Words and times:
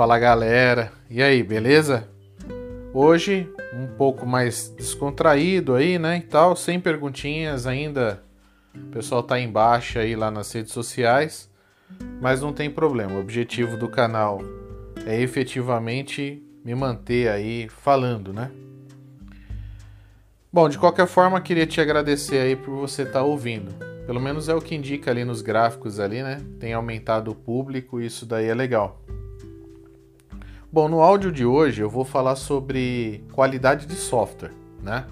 Fala 0.00 0.18
galera, 0.18 0.90
e 1.10 1.22
aí, 1.22 1.42
beleza? 1.42 2.08
Hoje 2.94 3.46
um 3.74 3.86
pouco 3.98 4.24
mais 4.24 4.70
descontraído 4.70 5.74
aí, 5.74 5.98
né, 5.98 6.16
e 6.16 6.22
tal, 6.22 6.56
sem 6.56 6.80
perguntinhas 6.80 7.66
ainda. 7.66 8.22
O 8.74 8.86
pessoal 8.92 9.22
tá 9.22 9.38
em 9.38 9.52
baixa 9.52 10.00
aí 10.00 10.16
lá 10.16 10.30
nas 10.30 10.50
redes 10.52 10.72
sociais, 10.72 11.50
mas 12.18 12.40
não 12.40 12.50
tem 12.50 12.70
problema. 12.70 13.12
O 13.12 13.20
objetivo 13.20 13.76
do 13.76 13.90
canal 13.90 14.40
é 15.04 15.20
efetivamente 15.20 16.42
me 16.64 16.74
manter 16.74 17.28
aí 17.28 17.68
falando, 17.68 18.32
né? 18.32 18.50
Bom, 20.50 20.70
de 20.70 20.78
qualquer 20.78 21.08
forma, 21.08 21.42
queria 21.42 21.66
te 21.66 21.78
agradecer 21.78 22.38
aí 22.38 22.56
por 22.56 22.74
você 22.74 23.02
estar 23.02 23.18
tá 23.18 23.22
ouvindo. 23.22 23.74
Pelo 24.06 24.18
menos 24.18 24.48
é 24.48 24.54
o 24.54 24.62
que 24.62 24.74
indica 24.74 25.10
ali 25.10 25.26
nos 25.26 25.42
gráficos 25.42 26.00
ali, 26.00 26.22
né? 26.22 26.40
Tem 26.58 26.72
aumentado 26.72 27.30
o 27.30 27.34
público 27.34 28.00
isso 28.00 28.24
daí 28.24 28.46
é 28.46 28.54
legal. 28.54 28.98
Bom, 30.72 30.88
no 30.88 31.00
áudio 31.00 31.32
de 31.32 31.44
hoje 31.44 31.82
eu 31.82 31.90
vou 31.90 32.04
falar 32.04 32.36
sobre 32.36 33.24
qualidade 33.32 33.86
de 33.86 33.96
software, 33.96 34.52
né? 34.80 35.04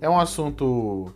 É 0.00 0.08
um 0.08 0.18
assunto 0.18 1.12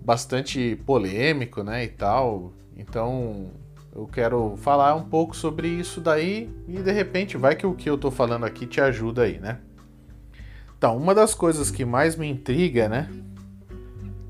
bastante 0.00 0.76
polêmico, 0.86 1.64
né, 1.64 1.82
e 1.82 1.88
tal. 1.88 2.52
Então, 2.76 3.50
eu 3.92 4.06
quero 4.06 4.54
falar 4.58 4.94
um 4.94 5.02
pouco 5.02 5.36
sobre 5.36 5.66
isso 5.66 6.00
daí 6.00 6.48
e 6.68 6.78
de 6.80 6.92
repente 6.92 7.36
vai 7.36 7.56
que 7.56 7.66
o 7.66 7.74
que 7.74 7.90
eu 7.90 7.98
tô 7.98 8.12
falando 8.12 8.46
aqui 8.46 8.64
te 8.64 8.80
ajuda 8.80 9.22
aí, 9.22 9.40
né? 9.40 9.58
Então, 10.76 10.96
uma 10.96 11.12
das 11.12 11.34
coisas 11.34 11.72
que 11.72 11.84
mais 11.84 12.14
me 12.14 12.28
intriga, 12.28 12.88
né, 12.88 13.10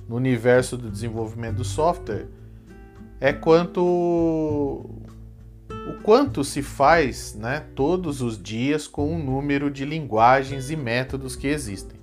no 0.08 0.16
universo 0.16 0.74
do 0.74 0.90
desenvolvimento 0.90 1.56
do 1.56 1.64
software 1.64 2.28
é 3.20 3.30
quanto 3.30 4.88
o 5.88 6.02
quanto 6.02 6.44
se 6.44 6.62
faz 6.62 7.34
né, 7.34 7.64
todos 7.74 8.20
os 8.20 8.40
dias 8.40 8.86
com 8.86 9.16
o 9.16 9.18
número 9.18 9.70
de 9.70 9.86
linguagens 9.86 10.70
e 10.70 10.76
métodos 10.76 11.34
que 11.34 11.46
existem. 11.46 11.98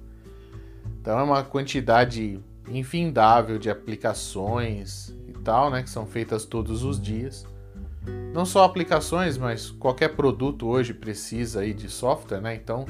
Então 1.00 1.20
é 1.20 1.24
uma 1.24 1.44
quantidade 1.44 2.40
infindável 2.68 3.60
de 3.60 3.70
aplicações 3.70 5.16
e 5.28 5.34
tal, 5.34 5.70
né, 5.70 5.84
que 5.84 5.90
são 5.92 6.08
feitas 6.08 6.46
todos 6.46 6.84
os 6.84 7.00
dias. 7.00 7.46
Não 8.34 8.44
só 8.44 8.64
aplicações, 8.64 9.38
mas 9.38 9.70
qualquer 9.70 10.16
produto 10.16 10.68
hoje 10.68 10.92
precisa 10.92 11.60
aí 11.60 11.74
de 11.74 11.88
software, 11.88 12.42
né? 12.42 12.56
Então 12.56 12.86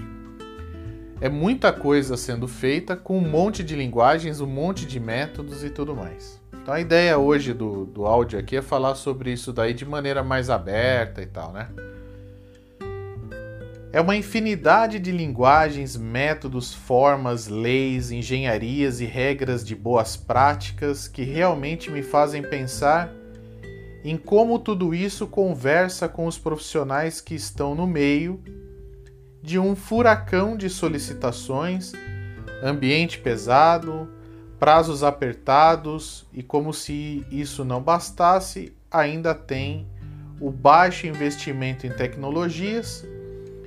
é 1.19 1.29
muita 1.29 1.71
coisa 1.73 2.17
sendo 2.17 2.47
feita 2.47 2.95
com 2.95 3.17
um 3.17 3.29
monte 3.29 3.63
de 3.63 3.75
linguagens, 3.75 4.39
um 4.39 4.47
monte 4.47 4.85
de 4.85 4.99
métodos 4.99 5.63
e 5.63 5.69
tudo 5.69 5.95
mais. 5.95 6.41
Então 6.65 6.73
a 6.73 6.79
ideia 6.79 7.15
hoje 7.15 7.53
do, 7.53 7.85
do 7.85 8.07
áudio 8.07 8.39
aqui 8.39 8.57
é 8.57 8.61
falar 8.63 8.95
sobre 8.95 9.31
isso 9.31 9.53
daí 9.53 9.71
de 9.71 9.85
maneira 9.85 10.23
mais 10.23 10.49
aberta 10.49 11.21
e 11.21 11.27
tal, 11.27 11.53
né? 11.53 11.69
É 13.93 14.01
uma 14.01 14.15
infinidade 14.15 14.97
de 14.97 15.11
linguagens, 15.11 15.95
métodos, 15.95 16.73
formas, 16.73 17.47
leis, 17.47 18.09
engenharias 18.09 18.99
e 18.99 19.05
regras 19.05 19.63
de 19.63 19.75
boas 19.75 20.17
práticas 20.17 21.07
que 21.07 21.21
realmente 21.21 21.91
me 21.91 22.01
fazem 22.01 22.41
pensar 22.41 23.13
em 24.03 24.17
como 24.17 24.57
tudo 24.57 24.91
isso 24.91 25.27
conversa 25.27 26.09
com 26.09 26.25
os 26.25 26.39
profissionais 26.39 27.21
que 27.21 27.35
estão 27.35 27.75
no 27.75 27.85
meio 27.85 28.41
de 29.39 29.59
um 29.59 29.75
furacão 29.75 30.57
de 30.57 30.67
solicitações, 30.67 31.91
ambiente 32.63 33.19
pesado, 33.19 34.09
prazos 34.59 35.03
apertados 35.03 36.25
e, 36.33 36.41
como 36.41 36.73
se 36.73 37.25
isso 37.31 37.65
não 37.65 37.81
bastasse, 37.81 38.73
ainda 38.89 39.33
tem 39.33 39.87
o 40.39 40.49
baixo 40.51 41.07
investimento 41.07 41.85
em 41.85 41.91
tecnologias, 41.91 43.05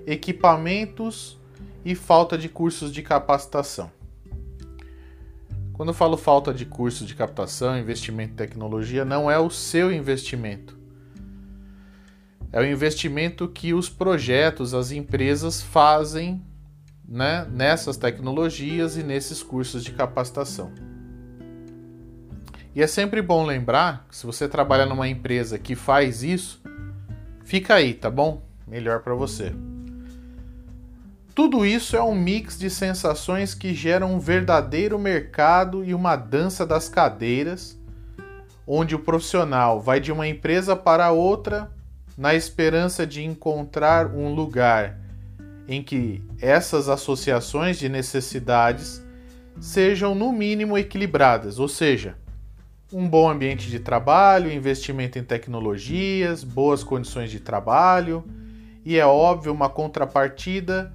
equipamentos 0.06 1.38
e 1.84 1.94
falta 1.94 2.36
de 2.36 2.48
cursos 2.48 2.92
de 2.92 3.02
capacitação. 3.02 3.90
Quando 5.72 5.90
eu 5.90 5.94
falo 5.94 6.16
falta 6.16 6.52
de 6.52 6.66
cursos 6.66 7.06
de 7.06 7.14
captação, 7.14 7.78
investimento 7.78 8.32
em 8.32 8.36
tecnologia, 8.36 9.04
não 9.04 9.30
é 9.30 9.38
o 9.38 9.48
seu 9.48 9.92
investimento. 9.92 10.76
É 12.50 12.60
o 12.60 12.64
investimento 12.64 13.46
que 13.46 13.72
os 13.72 13.88
projetos, 13.88 14.74
as 14.74 14.90
empresas 14.90 15.62
fazem 15.62 16.42
né, 17.08 17.46
nessas 17.50 17.96
tecnologias 17.96 18.98
e 18.98 19.02
nesses 19.02 19.42
cursos 19.42 19.82
de 19.82 19.92
capacitação. 19.92 20.70
E 22.74 22.82
é 22.82 22.86
sempre 22.86 23.22
bom 23.22 23.46
lembrar 23.46 24.06
que 24.08 24.16
se 24.16 24.26
você 24.26 24.46
trabalha 24.46 24.84
numa 24.84 25.08
empresa 25.08 25.58
que 25.58 25.74
faz 25.74 26.22
isso, 26.22 26.62
fica 27.42 27.74
aí, 27.74 27.94
tá 27.94 28.10
bom? 28.10 28.42
Melhor 28.66 29.00
para 29.00 29.14
você. 29.14 29.52
Tudo 31.34 31.64
isso 31.64 31.96
é 31.96 32.02
um 32.02 32.14
mix 32.14 32.58
de 32.58 32.68
sensações 32.68 33.54
que 33.54 33.72
geram 33.72 34.14
um 34.14 34.18
verdadeiro 34.18 34.98
mercado 34.98 35.84
e 35.84 35.94
uma 35.94 36.14
dança 36.14 36.66
das 36.66 36.88
cadeiras, 36.88 37.78
onde 38.66 38.94
o 38.94 38.98
profissional 38.98 39.80
vai 39.80 39.98
de 39.98 40.12
uma 40.12 40.28
empresa 40.28 40.76
para 40.76 41.10
outra 41.10 41.70
na 42.16 42.34
esperança 42.34 43.06
de 43.06 43.24
encontrar 43.24 44.12
um 44.14 44.34
lugar 44.34 44.97
em 45.68 45.82
que 45.82 46.22
essas 46.40 46.88
associações 46.88 47.78
de 47.78 47.90
necessidades 47.90 49.04
sejam 49.60 50.14
no 50.14 50.32
mínimo 50.32 50.78
equilibradas, 50.78 51.58
ou 51.58 51.68
seja, 51.68 52.16
um 52.90 53.06
bom 53.06 53.28
ambiente 53.28 53.68
de 53.68 53.78
trabalho, 53.78 54.50
investimento 54.50 55.18
em 55.18 55.22
tecnologias, 55.22 56.42
boas 56.42 56.82
condições 56.82 57.30
de 57.30 57.38
trabalho 57.38 58.24
e 58.82 58.96
é 58.96 59.04
óbvio 59.04 59.52
uma 59.52 59.68
contrapartida 59.68 60.90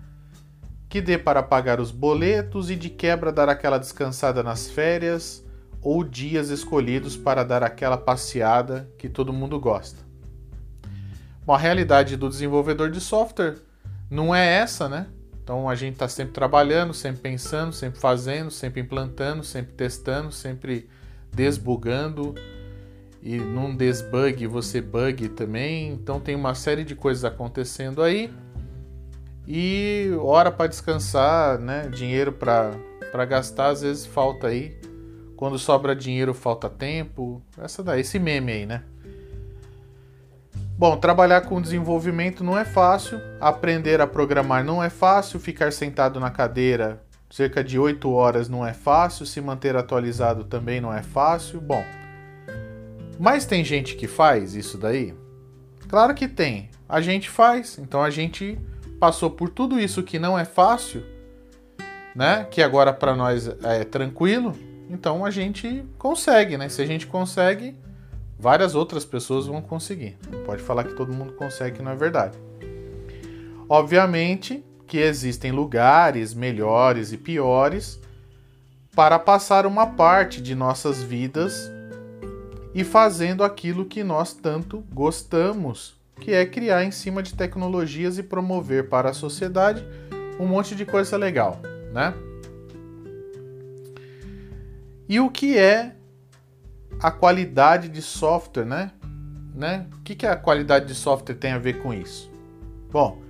que 0.90 1.00
dê 1.00 1.20
para 1.20 1.44
pagar 1.44 1.80
os 1.80 1.92
boletos 1.92 2.72
e 2.72 2.76
de 2.76 2.90
quebra 2.90 3.32
dar 3.32 3.50
aquela 3.50 3.78
descansada 3.78 4.42
nas 4.42 4.68
férias 4.68 5.46
ou 5.82 6.04
dias 6.04 6.50
escolhidos 6.50 7.16
para 7.16 7.44
dar 7.44 7.62
aquela 7.62 7.98
passeada 7.98 8.90
que 8.98 9.08
todo 9.08 9.34
mundo 9.34 9.60
gosta. 9.60 10.00
Bom, 11.46 11.54
a 11.54 11.58
realidade 11.58 12.16
do 12.18 12.30
desenvolvedor 12.30 12.90
de 12.90 13.02
software 13.02 13.58
não 14.14 14.34
é 14.34 14.58
essa, 14.58 14.88
né? 14.88 15.08
Então 15.44 15.68
a 15.68 15.76
gente 15.76 15.94
está 15.94 16.08
sempre 16.08 16.34
trabalhando, 16.34 16.94
sempre 16.94 17.22
pensando, 17.22 17.74
sempre 17.74 18.00
fazendo, 18.00 18.50
sempre 18.50 18.80
implantando, 18.80 19.44
sempre 19.44 19.74
testando, 19.74 20.32
sempre 20.32 20.88
desbugando 21.32 22.34
e 23.22 23.38
num 23.38 23.76
desbug 23.76 24.48
você 24.48 24.80
bug 24.80 25.30
também. 25.30 25.92
Então 25.92 26.20
tem 26.20 26.36
uma 26.36 26.56
série 26.56 26.86
de 26.86 26.96
coisas 26.96 27.26
acontecendo 27.26 28.02
aí 28.02 28.34
e 29.46 30.12
hora 30.22 30.50
para 30.52 30.68
descansar, 30.68 31.60
né? 31.60 31.90
Dinheiro 31.90 32.32
para 32.32 33.26
gastar 33.28 33.68
às 33.68 33.82
vezes 33.82 34.06
falta 34.06 34.48
aí. 34.48 34.78
Quando 35.36 35.60
sobra 35.60 35.94
dinheiro 35.94 36.34
falta 36.34 36.70
tempo. 36.70 37.42
Essa 37.58 37.84
daí, 37.84 38.00
esse 38.00 38.18
meme 38.18 38.52
aí, 38.52 38.66
né? 38.66 38.84
Bom, 40.84 40.98
trabalhar 40.98 41.40
com 41.44 41.62
desenvolvimento 41.62 42.44
não 42.44 42.58
é 42.58 42.66
fácil, 42.66 43.18
aprender 43.40 44.02
a 44.02 44.06
programar 44.06 44.66
não 44.66 44.84
é 44.84 44.90
fácil, 44.90 45.40
ficar 45.40 45.72
sentado 45.72 46.20
na 46.20 46.30
cadeira 46.30 47.02
cerca 47.30 47.64
de 47.64 47.80
8 47.80 48.12
horas 48.12 48.50
não 48.50 48.68
é 48.68 48.74
fácil, 48.74 49.26
se 49.26 49.40
manter 49.40 49.78
atualizado 49.78 50.44
também 50.44 50.82
não 50.82 50.94
é 50.94 51.02
fácil. 51.02 51.62
Bom, 51.62 51.82
mas 53.18 53.46
tem 53.46 53.64
gente 53.64 53.96
que 53.96 54.08
faz 54.08 54.56
isso 54.56 54.78
daí? 54.78 55.16
Claro 55.88 56.14
que 56.14 56.28
tem. 56.28 56.70
A 56.90 57.00
gente 57.00 57.30
faz, 57.30 57.78
então 57.78 58.04
a 58.04 58.10
gente 58.10 58.60
passou 59.00 59.32
por 59.32 59.48
tudo 59.48 59.80
isso 59.80 60.04
que 60.04 60.20
não 60.20 60.38
é 60.38 60.44
fácil, 60.44 61.02
né? 62.14 62.46
Que 62.52 62.62
agora 62.62 62.92
para 62.92 63.16
nós 63.16 63.48
é 63.64 63.86
tranquilo, 63.86 64.54
então 64.90 65.24
a 65.24 65.32
gente 65.32 65.86
consegue, 65.98 66.58
né? 66.58 66.68
Se 66.68 66.82
a 66.82 66.86
gente 66.86 67.08
consegue, 67.08 67.74
várias 68.44 68.76
outras 68.76 69.06
pessoas 69.06 69.46
vão 69.46 69.62
conseguir. 69.62 70.18
Pode 70.46 70.62
falar 70.62 70.84
que 70.84 70.94
todo 70.94 71.14
mundo 71.14 71.32
consegue, 71.32 71.82
não 71.82 71.92
é 71.92 71.96
verdade. 71.96 72.38
Obviamente 73.70 74.62
que 74.86 74.98
existem 74.98 75.54
lugares 75.54 76.34
melhores 76.34 77.14
e 77.14 77.18
piores 77.18 78.02
para 78.94 79.18
passar 79.18 79.66
uma 79.66 79.88
parte 79.88 80.42
de 80.42 80.54
nossas 80.56 81.02
vidas 81.02 81.72
e 82.76 82.84
fazendo 82.84 83.46
aquilo 83.46 83.86
que 83.86 84.04
nós 84.04 84.34
tanto 84.34 84.84
gostamos, 84.92 85.96
que 86.20 86.34
é 86.34 86.46
criar 86.46 86.84
em 86.84 86.92
cima 86.92 87.24
de 87.24 87.34
tecnologias 87.34 88.18
e 88.18 88.24
promover 88.24 88.90
para 88.90 89.12
a 89.12 89.14
sociedade 89.14 89.88
um 90.38 90.46
monte 90.46 90.76
de 90.76 90.86
coisa 90.86 91.16
legal, 91.16 91.62
né? 91.94 92.14
E 95.08 95.18
o 95.22 95.30
que 95.30 95.58
é 95.58 95.96
a 97.04 97.12
qualidade 97.12 97.90
de 97.90 98.02
software, 98.02 98.64
né? 98.64 98.92
né? 99.54 99.88
O 100.00 100.02
que, 100.04 100.16
que 100.16 100.26
a 100.26 100.38
qualidade 100.38 100.86
de 100.86 100.96
software 100.96 101.36
tem 101.36 101.52
a 101.52 101.58
ver 101.58 101.82
com 101.82 101.94
isso? 101.94 102.32
Bom, 102.90 103.22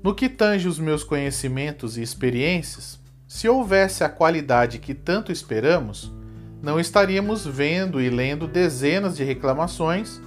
no 0.00 0.14
que 0.14 0.28
tange 0.28 0.68
os 0.68 0.78
meus 0.78 1.02
conhecimentos 1.02 1.98
e 1.98 2.02
experiências, 2.02 3.00
se 3.26 3.48
houvesse 3.48 4.04
a 4.04 4.08
qualidade 4.08 4.78
que 4.78 4.94
tanto 4.94 5.32
esperamos, 5.32 6.12
não 6.62 6.78
estaríamos 6.78 7.44
vendo 7.44 8.00
e 8.00 8.08
lendo 8.08 8.46
dezenas 8.46 9.16
de 9.16 9.24
reclamações 9.24 10.20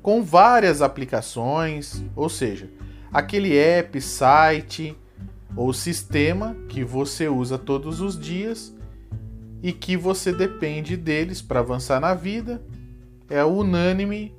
com 0.00 0.22
várias 0.22 0.80
aplicações, 0.80 2.02
ou 2.16 2.30
seja, 2.30 2.70
aquele 3.12 3.54
app, 3.54 4.00
site 4.00 4.96
ou 5.54 5.74
sistema 5.74 6.56
que 6.70 6.82
você 6.82 7.28
usa 7.28 7.58
todos 7.58 8.00
os 8.00 8.18
dias 8.18 8.74
e 9.62 9.72
que 9.72 9.96
você 9.96 10.32
depende 10.32 10.96
deles 10.96 11.42
para 11.42 11.60
avançar 11.60 12.00
na 12.00 12.14
vida, 12.14 12.62
é 13.28 13.44
unânime, 13.44 14.34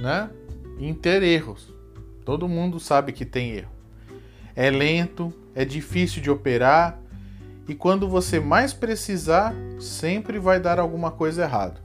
né? 0.00 0.30
Em 0.78 0.94
ter 0.94 1.22
erros. 1.22 1.74
Todo 2.24 2.48
mundo 2.48 2.78
sabe 2.78 3.12
que 3.12 3.24
tem 3.24 3.52
erro. 3.52 3.70
É 4.54 4.70
lento, 4.70 5.32
é 5.54 5.64
difícil 5.64 6.22
de 6.22 6.30
operar 6.30 7.00
e 7.68 7.74
quando 7.74 8.08
você 8.08 8.40
mais 8.40 8.72
precisar, 8.72 9.54
sempre 9.78 10.38
vai 10.38 10.58
dar 10.58 10.78
alguma 10.78 11.10
coisa 11.10 11.42
errado. 11.42 11.80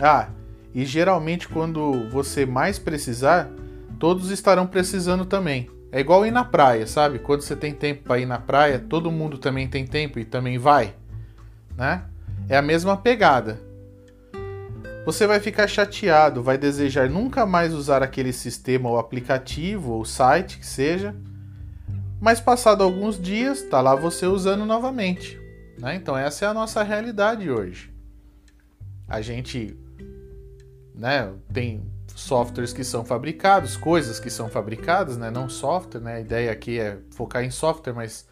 Ah, 0.00 0.30
e 0.74 0.84
geralmente 0.84 1.46
quando 1.46 2.08
você 2.10 2.46
mais 2.46 2.78
precisar, 2.78 3.50
todos 3.98 4.30
estarão 4.30 4.66
precisando 4.66 5.26
também. 5.26 5.68
É 5.92 6.00
igual 6.00 6.24
ir 6.24 6.30
na 6.30 6.44
praia, 6.44 6.86
sabe? 6.86 7.18
Quando 7.18 7.42
você 7.42 7.54
tem 7.54 7.74
tempo 7.74 8.04
para 8.04 8.18
ir 8.18 8.26
na 8.26 8.38
praia, 8.38 8.78
todo 8.78 9.10
mundo 9.10 9.38
também 9.38 9.68
tem 9.68 9.86
tempo 9.86 10.18
e 10.18 10.24
também 10.24 10.56
vai, 10.58 10.94
né? 11.78 12.02
É 12.48 12.56
a 12.56 12.62
mesma 12.62 12.96
pegada. 12.96 13.60
Você 15.06 15.26
vai 15.26 15.38
ficar 15.38 15.68
chateado, 15.68 16.42
vai 16.42 16.58
desejar 16.58 17.08
nunca 17.08 17.46
mais 17.46 17.72
usar 17.72 18.02
aquele 18.02 18.32
sistema 18.32 18.90
ou 18.90 18.98
aplicativo 18.98 19.92
ou 19.92 20.04
site 20.04 20.58
que 20.58 20.66
seja, 20.66 21.14
mas 22.20 22.40
passado 22.40 22.82
alguns 22.82 23.18
dias, 23.18 23.62
tá 23.62 23.80
lá 23.80 23.94
você 23.94 24.26
usando 24.26 24.66
novamente. 24.66 25.40
Né? 25.78 25.94
Então 25.94 26.18
essa 26.18 26.44
é 26.44 26.48
a 26.48 26.52
nossa 26.52 26.82
realidade 26.82 27.48
hoje. 27.48 27.94
A 29.06 29.22
gente 29.22 29.78
né, 30.94 31.32
tem 31.54 31.80
softwares 32.14 32.72
que 32.72 32.82
são 32.82 33.04
fabricados, 33.04 33.76
coisas 33.76 34.18
que 34.18 34.28
são 34.28 34.48
fabricadas, 34.50 35.16
né, 35.16 35.30
não 35.30 35.48
software. 35.48 36.00
Né? 36.00 36.16
A 36.16 36.20
ideia 36.20 36.52
aqui 36.52 36.78
é 36.78 36.98
focar 37.12 37.44
em 37.44 37.50
software, 37.50 37.94
mas 37.94 38.27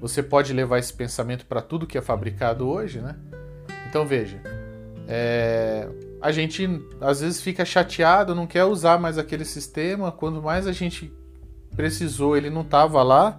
você 0.00 0.22
pode 0.22 0.52
levar 0.52 0.78
esse 0.78 0.92
pensamento 0.92 1.44
para 1.46 1.60
tudo 1.60 1.86
que 1.86 1.98
é 1.98 2.00
fabricado 2.00 2.66
hoje. 2.68 3.00
Né? 3.00 3.14
Então 3.88 4.06
veja, 4.06 4.40
é, 5.06 5.88
a 6.20 6.32
gente 6.32 6.68
às 7.00 7.20
vezes 7.20 7.42
fica 7.42 7.64
chateado, 7.64 8.34
não 8.34 8.46
quer 8.46 8.64
usar 8.64 8.98
mais 8.98 9.18
aquele 9.18 9.44
sistema. 9.44 10.10
Quanto 10.10 10.42
mais 10.42 10.66
a 10.66 10.72
gente 10.72 11.12
precisou, 11.74 12.36
ele 12.36 12.50
não 12.50 12.62
estava 12.62 13.02
lá. 13.02 13.38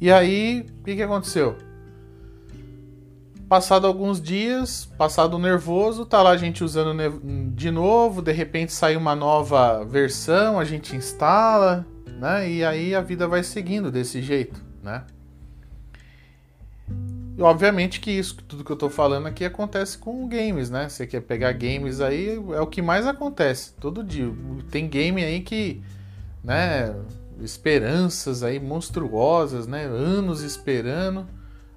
E 0.00 0.12
aí, 0.12 0.66
o 0.80 0.84
que, 0.84 0.94
que 0.94 1.02
aconteceu? 1.02 1.56
Passado 3.48 3.86
alguns 3.86 4.20
dias, 4.20 4.84
passado 4.84 5.38
nervoso, 5.38 6.04
tá 6.04 6.22
lá 6.22 6.30
a 6.30 6.36
gente 6.36 6.62
usando 6.62 6.94
de 7.54 7.70
novo, 7.70 8.20
de 8.20 8.30
repente 8.30 8.72
sai 8.72 8.94
uma 8.94 9.16
nova 9.16 9.84
versão, 9.84 10.60
a 10.60 10.64
gente 10.64 10.94
instala, 10.94 11.86
né? 12.06 12.48
E 12.48 12.62
aí 12.62 12.94
a 12.94 13.00
vida 13.00 13.26
vai 13.26 13.42
seguindo 13.42 13.90
desse 13.90 14.20
jeito, 14.20 14.62
né? 14.82 15.04
E 17.38 17.42
obviamente 17.42 18.00
que 18.00 18.10
isso, 18.10 18.34
tudo 18.34 18.64
que 18.64 18.72
eu 18.72 18.76
tô 18.76 18.90
falando 18.90 19.28
aqui 19.28 19.44
acontece 19.44 19.96
com 19.96 20.26
games, 20.28 20.70
né? 20.70 20.88
Você 20.88 21.06
quer 21.06 21.20
pegar 21.20 21.52
games 21.52 22.00
aí, 22.00 22.30
é 22.52 22.60
o 22.60 22.66
que 22.66 22.82
mais 22.82 23.06
acontece 23.06 23.74
todo 23.74 24.02
dia. 24.02 24.28
Tem 24.72 24.88
game 24.88 25.22
aí 25.22 25.40
que, 25.40 25.80
né, 26.42 26.92
esperanças 27.40 28.42
aí 28.42 28.58
monstruosas, 28.58 29.68
né? 29.68 29.84
Anos 29.84 30.42
esperando. 30.42 31.28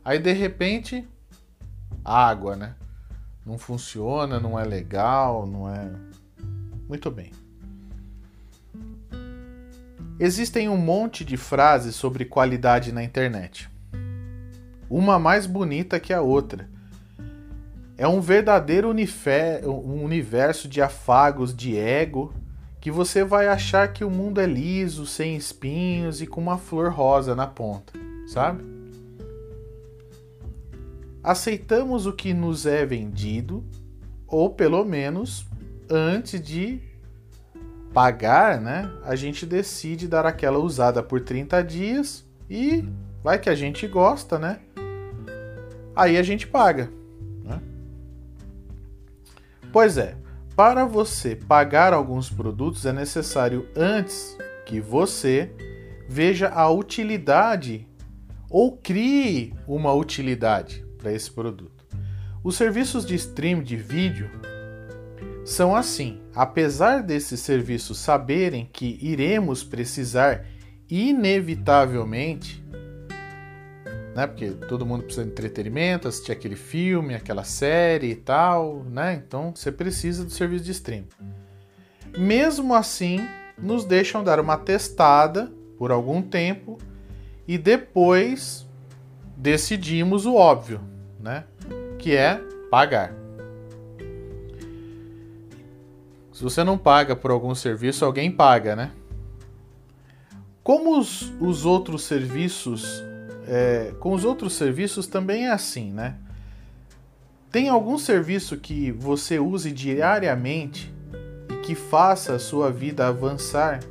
Aí 0.03 0.17
de 0.17 0.31
repente, 0.31 1.07
água, 2.03 2.55
né? 2.55 2.73
Não 3.45 3.59
funciona, 3.59 4.39
não 4.39 4.59
é 4.59 4.63
legal, 4.63 5.45
não 5.45 5.69
é. 5.69 5.91
Muito 6.89 7.11
bem. 7.11 7.31
Existem 10.19 10.67
um 10.67 10.77
monte 10.77 11.23
de 11.23 11.37
frases 11.37 11.93
sobre 11.93 12.25
qualidade 12.25 12.91
na 12.91 13.03
internet. 13.03 13.70
Uma 14.91 15.17
mais 15.17 15.45
bonita 15.45 16.01
que 16.01 16.11
a 16.11 16.21
outra. 16.21 16.67
É 17.97 18.05
um 18.05 18.19
verdadeiro 18.19 18.89
universo 18.89 20.67
de 20.67 20.81
afagos 20.81 21.55
de 21.55 21.77
ego 21.77 22.33
que 22.81 22.91
você 22.91 23.23
vai 23.23 23.47
achar 23.47 23.93
que 23.93 24.03
o 24.03 24.09
mundo 24.09 24.41
é 24.41 24.45
liso, 24.45 25.05
sem 25.05 25.37
espinhos 25.37 26.21
e 26.21 26.27
com 26.27 26.41
uma 26.41 26.57
flor 26.57 26.91
rosa 26.91 27.33
na 27.33 27.47
ponta, 27.47 27.93
sabe? 28.27 28.65
Aceitamos 31.23 32.05
o 32.05 32.11
que 32.11 32.33
nos 32.33 32.65
é 32.65 32.85
vendido, 32.85 33.63
ou 34.27 34.49
pelo 34.49 34.83
menos 34.83 35.47
antes 35.89 36.41
de 36.41 36.81
pagar, 37.93 38.59
né? 38.59 38.91
A 39.05 39.15
gente 39.15 39.45
decide 39.45 40.05
dar 40.05 40.25
aquela 40.25 40.59
usada 40.59 41.01
por 41.01 41.21
30 41.21 41.63
dias 41.63 42.25
e 42.49 42.83
vai 43.23 43.39
que 43.39 43.49
a 43.49 43.55
gente 43.55 43.87
gosta, 43.87 44.37
né? 44.37 44.59
Aí 45.95 46.17
a 46.17 46.23
gente 46.23 46.47
paga. 46.47 46.91
Né? 47.43 47.61
Pois 49.71 49.97
é, 49.97 50.15
para 50.55 50.85
você 50.85 51.35
pagar 51.35 51.93
alguns 51.93 52.29
produtos 52.29 52.85
é 52.85 52.93
necessário 52.93 53.67
antes 53.75 54.37
que 54.65 54.79
você 54.79 55.51
veja 56.07 56.49
a 56.49 56.69
utilidade 56.69 57.87
ou 58.49 58.77
crie 58.77 59.53
uma 59.67 59.93
utilidade 59.93 60.85
para 60.97 61.11
esse 61.11 61.31
produto. 61.31 61.85
Os 62.43 62.55
serviços 62.55 63.05
de 63.05 63.15
stream 63.15 63.61
de 63.63 63.77
vídeo 63.77 64.29
são 65.45 65.75
assim. 65.75 66.21
Apesar 66.35 67.01
desses 67.01 67.39
serviços 67.39 67.97
saberem 67.97 68.69
que 68.71 68.97
iremos 69.01 69.63
precisar 69.63 70.45
inevitavelmente 70.89 72.63
né? 74.15 74.27
Porque 74.27 74.51
todo 74.51 74.85
mundo 74.85 75.03
precisa 75.03 75.25
de 75.25 75.31
entretenimento, 75.31 76.07
assistir 76.07 76.31
aquele 76.31 76.55
filme, 76.55 77.15
aquela 77.15 77.43
série 77.43 78.11
e 78.11 78.15
tal, 78.15 78.83
né? 78.83 79.13
Então 79.13 79.53
você 79.55 79.71
precisa 79.71 80.23
do 80.23 80.31
serviço 80.31 80.65
de 80.65 80.71
streaming. 80.71 81.09
Mesmo 82.17 82.73
assim, 82.75 83.21
nos 83.57 83.85
deixam 83.85 84.23
dar 84.23 84.39
uma 84.39 84.57
testada 84.57 85.51
por 85.77 85.91
algum 85.91 86.21
tempo 86.21 86.77
e 87.47 87.57
depois 87.57 88.67
decidimos 89.37 90.25
o 90.25 90.35
óbvio, 90.35 90.81
né? 91.19 91.45
Que 91.97 92.15
é 92.15 92.41
pagar. 92.69 93.13
Se 96.33 96.43
você 96.43 96.63
não 96.63 96.77
paga 96.77 97.15
por 97.15 97.31
algum 97.31 97.53
serviço, 97.53 98.03
alguém 98.03 98.31
paga, 98.31 98.75
né? 98.75 98.91
Como 100.63 100.97
os, 100.97 101.31
os 101.39 101.65
outros 101.65 102.03
serviços 102.03 103.03
é, 103.47 103.93
com 103.99 104.13
os 104.13 104.25
outros 104.25 104.53
serviços 104.53 105.07
também 105.07 105.47
é 105.47 105.51
assim, 105.51 105.91
né? 105.91 106.15
Tem 107.51 107.67
algum 107.67 107.97
serviço 107.97 108.57
que 108.57 108.91
você 108.91 109.37
use 109.37 109.71
diariamente 109.71 110.93
e 111.49 111.55
que 111.57 111.75
faça 111.75 112.35
a 112.35 112.39
sua 112.39 112.71
vida 112.71 113.07
avançar 113.07 113.81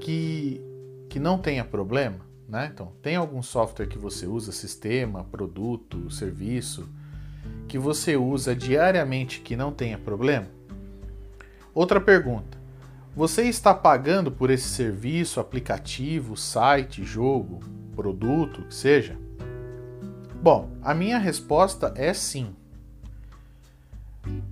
que, 0.00 0.60
que 1.08 1.18
não 1.18 1.38
tenha 1.38 1.64
problema? 1.64 2.20
Né? 2.48 2.70
Então, 2.72 2.92
tem 3.00 3.16
algum 3.16 3.42
software 3.42 3.86
que 3.86 3.98
você 3.98 4.26
usa, 4.26 4.52
sistema, 4.52 5.24
produto, 5.24 6.10
serviço, 6.10 6.88
que 7.66 7.78
você 7.78 8.16
usa 8.16 8.54
diariamente 8.54 9.40
que 9.40 9.56
não 9.56 9.72
tenha 9.72 9.96
problema? 9.96 10.46
Outra 11.74 12.00
pergunta: 12.00 12.58
você 13.16 13.42
está 13.44 13.72
pagando 13.72 14.30
por 14.30 14.50
esse 14.50 14.68
serviço, 14.68 15.40
aplicativo, 15.40 16.36
site, 16.36 17.02
jogo, 17.02 17.60
produto, 17.94 18.62
que 18.62 18.74
seja? 18.74 19.16
Bom, 20.42 20.70
a 20.82 20.92
minha 20.92 21.18
resposta 21.18 21.92
é 21.96 22.12
sim. 22.12 22.54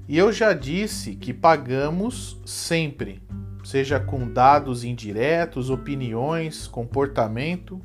E 0.09 0.19
eu 0.19 0.33
já 0.33 0.53
disse 0.53 1.15
que 1.15 1.33
pagamos 1.33 2.41
sempre, 2.45 3.23
seja 3.65 3.99
com 4.01 4.29
dados 4.29 4.85
indiretos, 4.85 5.71
opiniões, 5.71 6.67
comportamento 6.67 7.81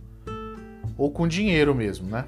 ou 0.97 1.11
com 1.11 1.27
dinheiro 1.27 1.73
mesmo, 1.75 2.09
né? 2.09 2.25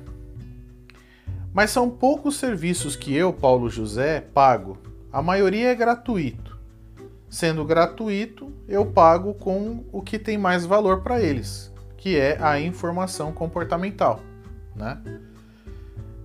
Mas 1.54 1.72
são 1.72 1.90
poucos 1.90 2.36
serviços 2.36 2.96
que 2.96 3.16
eu, 3.16 3.34
Paulo 3.34 3.70
José, 3.70 4.22
pago. 4.22 4.78
A 5.12 5.22
maioria 5.24 5.70
é 5.70 5.76
gratuito. 5.76 6.58
Sendo 7.30 7.66
gratuito, 7.66 8.54
eu 8.68 8.86
pago 8.86 9.34
com 9.34 9.84
o 9.92 10.02
que 10.02 10.20
tem 10.20 10.38
mais 10.38 10.66
valor 10.66 11.02
para 11.02 11.22
eles, 11.22 11.74
que 11.98 12.18
é 12.18 12.38
a 12.42 12.60
informação 12.60 13.34
comportamental, 13.34 14.22
né? 14.76 15.02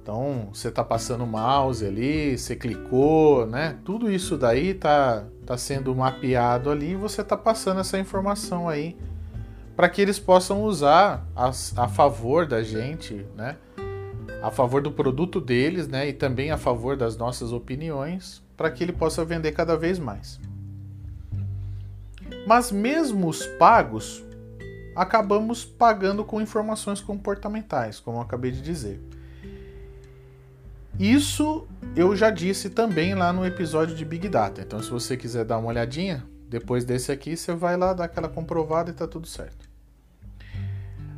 Então, 0.02 0.48
você 0.52 0.68
está 0.68 0.82
passando 0.82 1.22
o 1.22 1.26
mouse 1.26 1.86
ali, 1.86 2.36
você 2.36 2.56
clicou, 2.56 3.46
né? 3.46 3.78
Tudo 3.84 4.10
isso 4.10 4.36
daí 4.36 4.74
tá, 4.74 5.24
tá 5.46 5.56
sendo 5.56 5.94
mapeado 5.94 6.70
ali 6.70 6.90
e 6.90 6.96
você 6.96 7.20
está 7.20 7.36
passando 7.36 7.80
essa 7.80 7.98
informação 7.98 8.68
aí 8.68 8.96
para 9.76 9.88
que 9.88 10.02
eles 10.02 10.18
possam 10.18 10.62
usar 10.62 11.26
a, 11.34 11.48
a 11.48 11.88
favor 11.88 12.46
da 12.46 12.62
gente, 12.62 13.24
né? 13.36 13.56
A 14.42 14.50
favor 14.50 14.82
do 14.82 14.90
produto 14.90 15.40
deles, 15.40 15.86
né? 15.86 16.08
E 16.08 16.12
também 16.12 16.50
a 16.50 16.58
favor 16.58 16.96
das 16.96 17.16
nossas 17.16 17.52
opiniões, 17.52 18.42
para 18.56 18.70
que 18.70 18.82
ele 18.82 18.92
possa 18.92 19.24
vender 19.24 19.52
cada 19.52 19.76
vez 19.76 20.00
mais. 20.00 20.40
Mas 22.44 22.72
mesmo 22.72 23.28
os 23.28 23.46
pagos, 23.46 24.24
acabamos 24.94 25.64
pagando 25.64 26.24
com 26.24 26.40
informações 26.40 27.00
comportamentais, 27.00 28.00
como 28.00 28.18
eu 28.18 28.22
acabei 28.22 28.50
de 28.50 28.62
dizer. 28.62 29.00
Isso 30.98 31.66
eu 31.96 32.14
já 32.14 32.30
disse 32.30 32.70
também 32.70 33.14
lá 33.14 33.32
no 33.32 33.46
episódio 33.46 33.94
de 33.94 34.04
Big 34.04 34.28
Data. 34.28 34.60
Então, 34.60 34.82
se 34.82 34.90
você 34.90 35.16
quiser 35.16 35.44
dar 35.44 35.58
uma 35.58 35.68
olhadinha, 35.68 36.24
depois 36.48 36.84
desse 36.84 37.10
aqui, 37.10 37.36
você 37.36 37.54
vai 37.54 37.76
lá 37.76 37.94
dar 37.94 38.04
aquela 38.04 38.28
comprovada 38.28 38.90
e 38.90 38.94
tá 38.94 39.06
tudo 39.06 39.26
certo. 39.26 39.68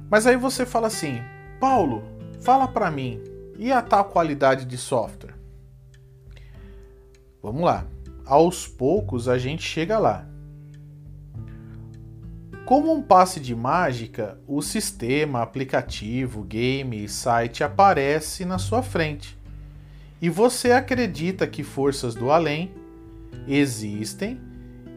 Mas 0.09 0.27
aí 0.27 0.37
você 0.37 0.65
fala 0.65 0.87
assim: 0.87 1.21
Paulo, 1.59 2.05
fala 2.41 2.69
para 2.69 2.91
mim, 2.91 3.21
e 3.59 3.73
a 3.73 3.83
tal 3.83 4.05
qualidade 4.05 4.65
de 4.65 4.79
software? 4.79 5.35
Vamos 7.43 7.63
lá. 7.63 7.85
Aos 8.25 8.67
poucos 8.67 9.29
a 9.29 9.37
gente 9.37 9.63
chega 9.63 9.99
lá. 9.99 10.27
Como 12.65 12.91
um 12.95 13.03
passe 13.03 13.41
de 13.41 13.55
mágica, 13.55 14.39
o 14.49 14.63
sistema, 14.63 15.43
aplicativo, 15.43 16.43
game, 16.43 17.07
site 17.07 17.63
aparece 17.63 18.47
na 18.47 18.57
sua 18.57 18.83
frente. 18.83 19.37
E 20.21 20.31
você 20.31 20.73
acredita 20.73 21.47
que 21.47 21.63
forças 21.63 22.15
do 22.15 22.31
além 22.31 22.73
existem 23.47 24.41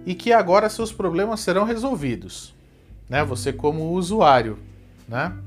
e 0.06 0.16
que 0.16 0.32
agora 0.32 0.70
seus 0.70 0.94
problemas 0.94 1.42
serão 1.42 1.66
resolvidos, 1.66 2.56
né? 3.10 3.26
Você 3.26 3.52
como 3.52 3.92
usuário, 3.92 4.58
né? 5.06 5.38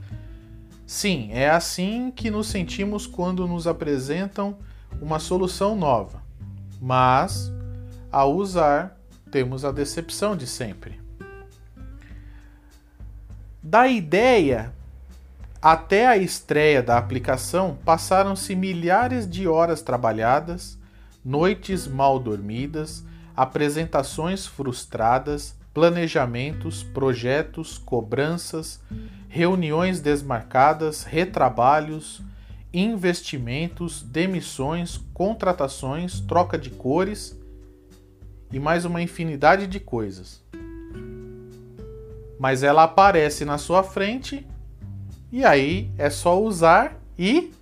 Sim, 0.87 1.31
é 1.33 1.49
assim 1.49 2.13
que 2.15 2.31
nos 2.31 2.49
sentimos 2.49 3.07
quando 3.07 3.49
nos 3.49 3.67
apresentam 3.67 4.59
uma 5.01 5.19
solução 5.19 5.75
nova. 5.75 6.23
Mas 6.79 7.51
ao 8.13 8.35
usar, 8.35 9.01
temos 9.31 9.65
a 9.65 9.73
decepção 9.73 10.37
de 10.37 10.47
sempre. 10.47 11.00
Da 13.71 13.87
ideia 13.87 14.75
até 15.63 16.09
a 16.09 16.17
estreia 16.17 16.83
da 16.83 16.99
aplicação, 16.99 17.79
passaram-se 17.85 18.57
milhares 18.57 19.31
de 19.31 19.47
horas 19.47 19.81
trabalhadas, 19.81 20.77
noites 21.25 21.87
mal 21.87 22.19
dormidas, 22.19 23.05
apresentações 23.37 24.45
frustradas, 24.45 25.55
planejamentos, 25.73 26.83
projetos, 26.83 27.79
cobranças, 27.79 28.81
reuniões 29.29 30.01
desmarcadas, 30.01 31.05
retrabalhos, 31.05 32.21
investimentos, 32.75 34.03
demissões, 34.03 34.97
contratações, 35.15 36.19
troca 36.19 36.59
de 36.59 36.71
cores 36.71 37.39
e 38.51 38.59
mais 38.59 38.85
uma 38.85 39.01
infinidade 39.01 39.69
de 39.69 39.79
coisas. 39.79 40.40
Mas 42.41 42.63
ela 42.63 42.85
aparece 42.85 43.45
na 43.45 43.59
sua 43.59 43.83
frente 43.83 44.47
e 45.31 45.45
aí 45.45 45.91
é 45.99 46.09
só 46.09 46.41
usar 46.41 46.99
e 47.19 47.53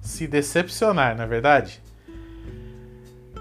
se 0.00 0.26
decepcionar, 0.26 1.16
na 1.16 1.22
é 1.22 1.26
verdade? 1.28 1.80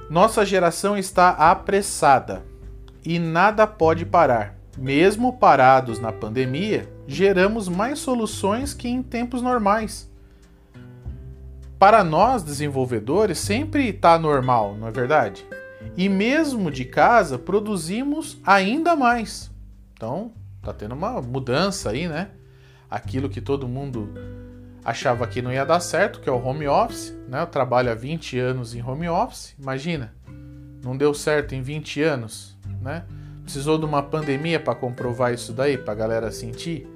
Nossa 0.08 0.46
geração 0.46 0.96
está 0.96 1.32
apressada 1.32 2.46
e 3.04 3.18
nada 3.18 3.66
pode 3.66 4.06
parar. 4.06 4.56
Mesmo 4.78 5.34
parados 5.34 5.98
na 5.98 6.12
pandemia, 6.12 6.88
geramos 7.08 7.68
mais 7.68 7.98
soluções 7.98 8.72
que 8.72 8.88
em 8.88 9.02
tempos 9.02 9.42
normais. 9.42 10.08
Para 11.80 12.04
nós 12.04 12.44
desenvolvedores, 12.44 13.40
sempre 13.40 13.90
está 13.90 14.20
normal, 14.20 14.76
não 14.76 14.88
é 14.88 14.92
verdade? 14.92 15.44
E 15.98 16.08
mesmo 16.08 16.70
de 16.70 16.86
casa, 16.86 17.40
produzimos 17.40 18.38
ainda 18.46 18.96
mais. 18.96 19.52
Então, 19.94 20.32
tá 20.64 20.74
tendo 20.74 20.94
uma 20.94 21.22
mudança 21.22 21.92
aí, 21.92 22.08
né? 22.08 22.32
aquilo 22.94 23.28
que 23.28 23.42
todo 23.42 23.68
mundo 23.68 24.14
achava 24.86 25.26
que 25.26 25.42
não 25.42 25.52
ia 25.52 25.66
dar 25.66 25.80
certo, 25.80 26.20
que 26.20 26.30
é 26.30 26.32
o 26.32 26.38
home 26.38 26.68
office, 26.68 27.12
né? 27.28 27.42
Eu 27.42 27.48
trabalho 27.48 27.92
há 27.92 27.96
20 27.96 28.38
anos 28.38 28.76
em 28.76 28.84
home 28.84 29.10
office, 29.10 29.56
imagina. 29.58 30.14
Não 30.84 30.96
deu 30.96 31.12
certo 31.12 31.56
em 31.56 31.62
20 31.64 32.04
anos, 32.04 32.56
né? 32.82 33.04
Precisou 33.42 33.80
de 33.80 33.86
uma 33.86 34.04
pandemia 34.04 34.60
para 34.60 34.76
comprovar 34.76 35.34
isso 35.34 35.54
daí, 35.54 35.76
para 35.76 35.94
a 35.94 35.96
galera 35.96 36.32
sentir, 36.32 36.88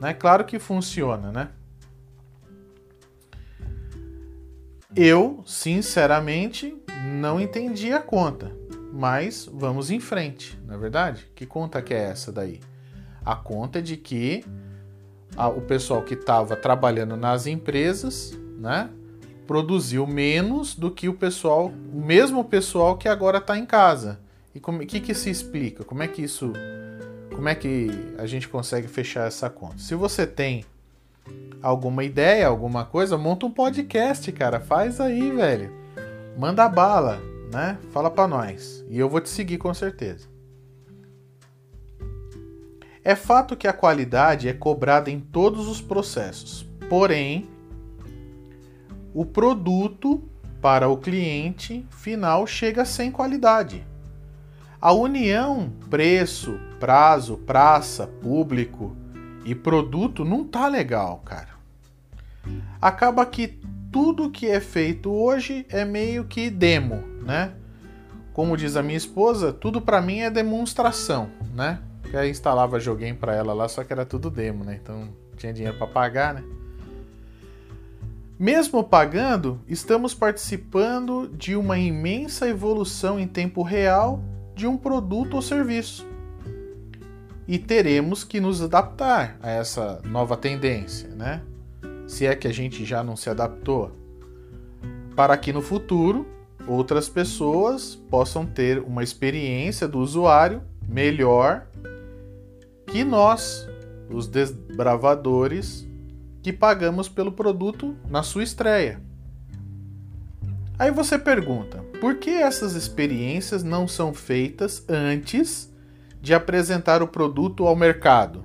né? 0.00 0.14
Claro 0.14 0.46
que 0.46 0.58
funciona, 0.58 1.30
né? 1.30 1.50
Eu, 4.96 5.42
sinceramente, 5.46 6.74
não 7.20 7.38
entendi 7.38 7.92
a 7.92 8.00
conta, 8.00 8.50
mas 8.90 9.46
vamos 9.52 9.90
em 9.90 10.00
frente, 10.00 10.58
na 10.66 10.74
é 10.74 10.78
verdade? 10.78 11.30
Que 11.34 11.44
conta 11.44 11.82
que 11.82 11.92
é 11.92 12.04
essa 12.04 12.32
daí? 12.32 12.71
A 13.24 13.36
conta 13.36 13.80
de 13.80 13.96
que 13.96 14.44
a, 15.36 15.48
o 15.48 15.60
pessoal 15.60 16.02
que 16.02 16.14
estava 16.14 16.56
trabalhando 16.56 17.16
nas 17.16 17.46
empresas, 17.46 18.38
né, 18.58 18.90
produziu 19.46 20.06
menos 20.06 20.74
do 20.74 20.90
que 20.90 21.08
o 21.08 21.14
pessoal, 21.14 21.72
o 21.92 22.00
mesmo 22.00 22.44
pessoal 22.44 22.96
que 22.96 23.08
agora 23.08 23.38
está 23.38 23.56
em 23.56 23.66
casa. 23.66 24.20
E 24.54 24.60
como 24.60 24.84
que 24.86 25.00
que 25.00 25.14
se 25.14 25.30
explica? 25.30 25.84
Como 25.84 26.02
é 26.02 26.08
que 26.08 26.22
isso, 26.22 26.52
como 27.34 27.48
é 27.48 27.54
que 27.54 27.90
a 28.18 28.26
gente 28.26 28.48
consegue 28.48 28.86
fechar 28.86 29.26
essa 29.26 29.48
conta? 29.48 29.78
Se 29.78 29.94
você 29.94 30.26
tem 30.26 30.64
alguma 31.62 32.04
ideia, 32.04 32.46
alguma 32.46 32.84
coisa, 32.84 33.16
monta 33.16 33.46
um 33.46 33.50
podcast, 33.50 34.30
cara, 34.32 34.60
faz 34.60 35.00
aí, 35.00 35.30
velho. 35.30 35.72
Manda 36.36 36.68
bala, 36.68 37.20
né? 37.52 37.78
Fala 37.92 38.10
para 38.10 38.26
nós 38.26 38.84
e 38.88 38.98
eu 38.98 39.08
vou 39.08 39.20
te 39.20 39.28
seguir 39.28 39.58
com 39.58 39.72
certeza. 39.72 40.31
É 43.04 43.16
fato 43.16 43.56
que 43.56 43.66
a 43.66 43.72
qualidade 43.72 44.48
é 44.48 44.52
cobrada 44.52 45.10
em 45.10 45.18
todos 45.18 45.66
os 45.66 45.80
processos, 45.80 46.64
porém, 46.88 47.48
o 49.12 49.24
produto 49.24 50.22
para 50.60 50.88
o 50.88 50.96
cliente 50.96 51.84
final 51.90 52.46
chega 52.46 52.84
sem 52.84 53.10
qualidade. 53.10 53.84
A 54.80 54.92
união 54.92 55.72
preço, 55.90 56.58
prazo, 56.78 57.36
praça, 57.38 58.06
público 58.06 58.96
e 59.44 59.54
produto 59.54 60.24
não 60.24 60.44
tá 60.44 60.68
legal, 60.68 61.20
cara. 61.24 61.50
Acaba 62.80 63.26
que 63.26 63.60
tudo 63.90 64.30
que 64.30 64.46
é 64.46 64.60
feito 64.60 65.10
hoje 65.10 65.66
é 65.68 65.84
meio 65.84 66.24
que 66.24 66.48
demo, 66.48 67.02
né? 67.24 67.52
Como 68.32 68.56
diz 68.56 68.76
a 68.76 68.82
minha 68.82 68.96
esposa, 68.96 69.52
tudo 69.52 69.80
para 69.80 70.00
mim 70.00 70.20
é 70.20 70.30
demonstração, 70.30 71.28
né? 71.54 71.80
Que 72.12 72.16
aí 72.18 72.28
instalava 72.28 72.78
joguinho 72.78 73.16
para 73.16 73.34
ela 73.34 73.54
lá, 73.54 73.66
só 73.66 73.82
que 73.82 73.90
era 73.90 74.04
tudo 74.04 74.28
demo, 74.28 74.64
né? 74.64 74.78
Então 74.82 75.08
tinha 75.34 75.50
dinheiro 75.50 75.78
para 75.78 75.86
pagar, 75.86 76.34
né? 76.34 76.44
Mesmo 78.38 78.84
pagando, 78.84 79.58
estamos 79.66 80.12
participando 80.12 81.26
de 81.26 81.56
uma 81.56 81.78
imensa 81.78 82.46
evolução 82.46 83.18
em 83.18 83.26
tempo 83.26 83.62
real 83.62 84.22
de 84.54 84.66
um 84.66 84.76
produto 84.76 85.36
ou 85.36 85.40
serviço. 85.40 86.06
E 87.48 87.58
teremos 87.58 88.24
que 88.24 88.40
nos 88.40 88.60
adaptar 88.60 89.38
a 89.42 89.50
essa 89.50 89.98
nova 90.04 90.36
tendência, 90.36 91.08
né? 91.08 91.40
Se 92.06 92.26
é 92.26 92.36
que 92.36 92.46
a 92.46 92.52
gente 92.52 92.84
já 92.84 93.02
não 93.02 93.16
se 93.16 93.30
adaptou. 93.30 93.90
Para 95.16 95.34
que 95.38 95.50
no 95.50 95.62
futuro 95.62 96.26
outras 96.66 97.08
pessoas 97.08 97.96
possam 98.10 98.44
ter 98.44 98.80
uma 98.80 99.02
experiência 99.02 99.88
do 99.88 99.98
usuário 99.98 100.62
melhor 100.86 101.68
que 102.92 103.02
nós, 103.04 103.66
os 104.10 104.28
desbravadores, 104.28 105.88
que 106.42 106.52
pagamos 106.52 107.08
pelo 107.08 107.32
produto 107.32 107.96
na 108.06 108.22
sua 108.22 108.42
estreia. 108.42 109.00
Aí 110.78 110.90
você 110.90 111.18
pergunta: 111.18 111.78
por 112.02 112.16
que 112.16 112.28
essas 112.28 112.74
experiências 112.74 113.62
não 113.62 113.88
são 113.88 114.12
feitas 114.12 114.84
antes 114.86 115.72
de 116.20 116.34
apresentar 116.34 117.02
o 117.02 117.08
produto 117.08 117.66
ao 117.66 117.74
mercado? 117.74 118.44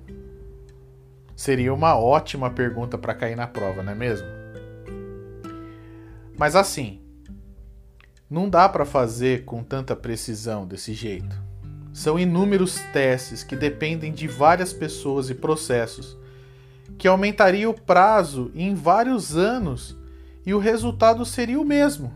Seria 1.36 1.74
uma 1.74 2.00
ótima 2.00 2.50
pergunta 2.50 2.98
para 2.98 3.13
cair 3.13 3.36
na 3.36 3.48
prova, 3.48 3.84
não 3.84 3.92
é 3.92 3.96
mesmo? 3.96 4.27
Mas 6.38 6.56
assim, 6.56 7.01
não 8.30 8.50
dá 8.50 8.70
para 8.70 8.86
fazer 8.86 9.44
com 9.44 9.62
tanta 9.62 9.94
precisão 9.94 10.66
desse 10.66 10.94
jeito. 10.94 11.47
São 11.98 12.20
inúmeros 12.20 12.75
testes 12.94 13.44
que 13.44 13.56
dependem 13.56 14.13
de 14.13 14.27
várias 14.27 14.72
pessoas 14.72 15.32
e 15.32 15.34
processos, 15.34 16.16
que 16.96 17.08
aumentaria 17.08 17.68
o 17.68 17.74
prazo 17.74 18.51
em 18.54 18.75
vários 18.75 19.36
anos 19.36 19.98
e 20.46 20.54
o 20.54 20.60
resultado 20.60 21.25
seria 21.25 21.60
o 21.60 21.66
mesmo. 21.66 22.13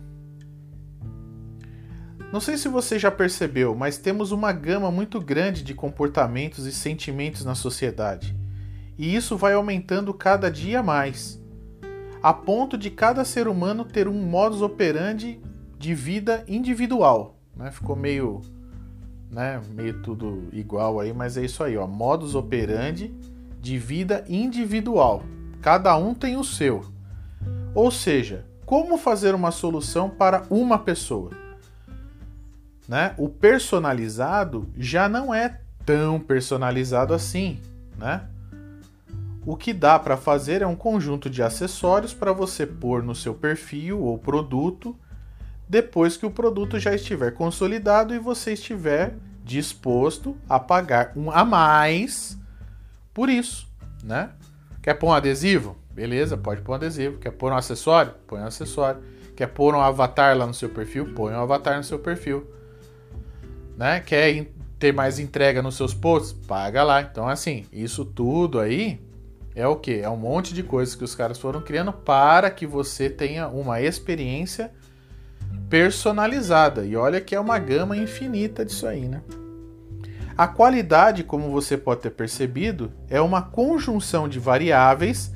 Não 2.31 2.39
sei 2.39 2.59
se 2.59 2.67
você 2.67 2.99
já 2.99 3.09
percebeu, 3.09 3.73
mas 3.73 3.97
temos 3.97 4.31
uma 4.31 4.51
gama 4.51 4.91
muito 4.91 5.19
grande 5.19 5.63
de 5.63 5.73
comportamentos 5.73 6.67
e 6.67 6.71
sentimentos 6.71 7.43
na 7.43 7.55
sociedade. 7.55 8.35
E 8.99 9.15
isso 9.15 9.35
vai 9.35 9.53
aumentando 9.53 10.13
cada 10.13 10.51
dia 10.51 10.83
mais, 10.83 11.41
a 12.21 12.31
ponto 12.31 12.77
de 12.77 12.91
cada 12.91 13.25
ser 13.25 13.47
humano 13.47 13.83
ter 13.83 14.07
um 14.07 14.21
modus 14.21 14.61
operandi 14.61 15.41
de 15.79 15.95
vida 15.95 16.43
individual. 16.47 17.35
Né? 17.55 17.71
Ficou 17.71 17.95
meio 17.95 18.43
né? 19.31 19.61
Meio 19.69 20.01
tudo 20.01 20.49
igual 20.51 20.99
aí, 20.99 21.13
mas 21.13 21.37
é 21.37 21.45
isso 21.45 21.63
aí, 21.63 21.77
ó. 21.77 21.87
Modus 21.87 22.35
operandi 22.35 23.13
de 23.61 23.77
vida 23.77 24.25
individual. 24.27 25.23
Cada 25.61 25.95
um 25.95 26.13
tem 26.13 26.35
o 26.35 26.43
seu. 26.43 26.83
Ou 27.73 27.89
seja, 27.89 28.45
como 28.65 28.97
fazer 28.97 29.33
uma 29.33 29.51
solução 29.51 30.09
para 30.09 30.43
uma 30.49 30.77
pessoa? 30.77 31.31
Né? 32.87 33.13
O 33.17 33.29
personalizado 33.29 34.67
já 34.75 35.07
não 35.07 35.33
é 35.33 35.61
tão 35.85 36.19
personalizado 36.19 37.13
assim, 37.13 37.59
né? 37.97 38.27
O 39.45 39.55
que 39.55 39.73
dá 39.73 39.97
para 39.97 40.17
fazer 40.17 40.61
é 40.61 40.67
um 40.67 40.75
conjunto 40.75 41.29
de 41.29 41.41
acessórios 41.41 42.13
para 42.13 42.31
você 42.31 42.65
pôr 42.65 43.01
no 43.01 43.15
seu 43.15 43.33
perfil 43.33 44.01
ou 44.01 44.17
produto 44.17 44.95
depois 45.71 46.17
que 46.17 46.25
o 46.25 46.29
produto 46.29 46.77
já 46.77 46.93
estiver 46.93 47.31
consolidado 47.31 48.13
e 48.13 48.19
você 48.19 48.51
estiver 48.51 49.15
disposto 49.41 50.35
a 50.49 50.59
pagar 50.59 51.13
um 51.15 51.31
a 51.31 51.45
mais 51.45 52.37
por 53.13 53.29
isso, 53.29 53.69
né? 54.03 54.31
Quer 54.83 54.95
pôr 54.95 55.07
um 55.07 55.13
adesivo? 55.13 55.77
Beleza, 55.89 56.35
pode 56.35 56.61
pôr 56.61 56.73
um 56.73 56.75
adesivo. 56.75 57.19
Quer 57.19 57.31
pôr 57.31 57.53
um 57.53 57.55
acessório? 57.55 58.13
Põe 58.27 58.41
um 58.41 58.47
acessório. 58.47 59.01
Quer 59.33 59.47
pôr 59.47 59.73
um 59.73 59.79
avatar 59.79 60.37
lá 60.37 60.45
no 60.45 60.53
seu 60.53 60.67
perfil? 60.67 61.13
Põe 61.13 61.31
um 61.31 61.39
avatar 61.39 61.77
no 61.77 61.85
seu 61.85 61.99
perfil. 61.99 62.45
Né? 63.77 64.01
Quer 64.01 64.47
ter 64.77 64.91
mais 64.91 65.19
entrega 65.19 65.61
nos 65.61 65.77
seus 65.77 65.93
posts? 65.93 66.33
Paga 66.33 66.83
lá. 66.83 67.01
Então, 67.01 67.29
assim, 67.29 67.65
isso 67.71 68.03
tudo 68.03 68.59
aí 68.59 68.99
é 69.55 69.65
o 69.65 69.77
que? 69.77 70.01
É 70.01 70.09
um 70.09 70.17
monte 70.17 70.53
de 70.53 70.63
coisas 70.63 70.95
que 70.95 71.03
os 71.05 71.15
caras 71.15 71.39
foram 71.39 71.61
criando 71.61 71.93
para 71.93 72.51
que 72.51 72.67
você 72.67 73.09
tenha 73.09 73.47
uma 73.47 73.81
experiência 73.81 74.69
personalizada. 75.69 76.85
E 76.85 76.95
olha 76.95 77.21
que 77.21 77.35
é 77.35 77.39
uma 77.39 77.57
gama 77.57 77.95
infinita 77.95 78.65
disso 78.65 78.85
aí, 78.87 79.07
né? 79.07 79.21
A 80.37 80.47
qualidade, 80.47 81.23
como 81.23 81.51
você 81.51 81.77
pode 81.77 82.01
ter 82.01 82.11
percebido, 82.11 82.91
é 83.09 83.21
uma 83.21 83.41
conjunção 83.41 84.27
de 84.27 84.39
variáveis 84.39 85.31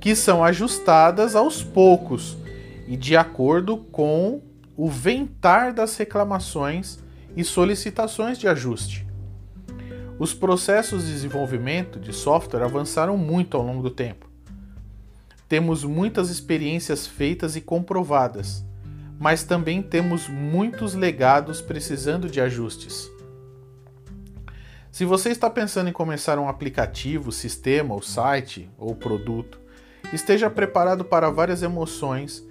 que 0.00 0.14
são 0.14 0.42
ajustadas 0.42 1.36
aos 1.36 1.62
poucos 1.62 2.36
e 2.86 2.96
de 2.96 3.16
acordo 3.16 3.76
com 3.76 4.40
o 4.76 4.88
ventar 4.88 5.72
das 5.72 5.96
reclamações 5.96 6.98
e 7.36 7.44
solicitações 7.44 8.38
de 8.38 8.48
ajuste. 8.48 9.06
Os 10.18 10.34
processos 10.34 11.06
de 11.06 11.12
desenvolvimento 11.12 12.00
de 12.00 12.12
software 12.12 12.64
avançaram 12.64 13.16
muito 13.16 13.56
ao 13.56 13.62
longo 13.62 13.82
do 13.82 13.90
tempo. 13.90 14.28
Temos 15.48 15.84
muitas 15.84 16.30
experiências 16.30 17.06
feitas 17.06 17.54
e 17.54 17.60
comprovadas, 17.60 18.64
mas 19.18 19.42
também 19.42 19.82
temos 19.82 20.28
muitos 20.28 20.94
legados 20.94 21.60
precisando 21.60 22.28
de 22.28 22.40
ajustes. 22.40 23.10
Se 24.90 25.04
você 25.04 25.30
está 25.30 25.50
pensando 25.50 25.90
em 25.90 25.92
começar 25.92 26.38
um 26.38 26.48
aplicativo, 26.48 27.30
sistema 27.30 27.94
ou 27.94 28.02
site 28.02 28.70
ou 28.78 28.94
produto, 28.94 29.60
esteja 30.12 30.48
preparado 30.48 31.04
para 31.04 31.30
várias 31.30 31.62
emoções 31.62 32.44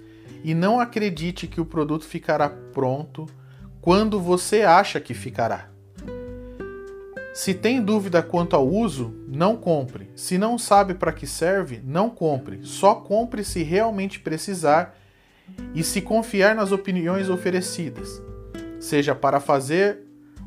e 0.44 0.54
não 0.54 0.78
acredite 0.78 1.46
que 1.46 1.60
o 1.60 1.66
produto 1.66 2.04
ficará 2.04 2.48
pronto 2.48 3.26
quando 3.80 4.20
você 4.20 4.62
acha 4.62 5.00
que 5.00 5.14
ficará. 5.14 5.68
Se 7.34 7.54
tem 7.54 7.82
dúvida 7.82 8.22
quanto 8.22 8.56
ao 8.56 8.66
uso, 8.66 9.14
não 9.28 9.56
compre. 9.56 10.10
Se 10.16 10.36
não 10.36 10.58
sabe 10.58 10.94
para 10.94 11.12
que 11.12 11.26
serve, 11.26 11.80
não 11.84 12.10
compre. 12.10 12.60
Só 12.64 12.96
compre 12.96 13.44
se 13.44 13.62
realmente 13.62 14.18
precisar 14.18 14.96
e 15.74 15.82
se 15.82 16.00
confiar 16.00 16.54
nas 16.54 16.72
opiniões 16.72 17.28
oferecidas. 17.28 18.22
Seja 18.80 19.14
para 19.14 19.40
fazer 19.40 19.98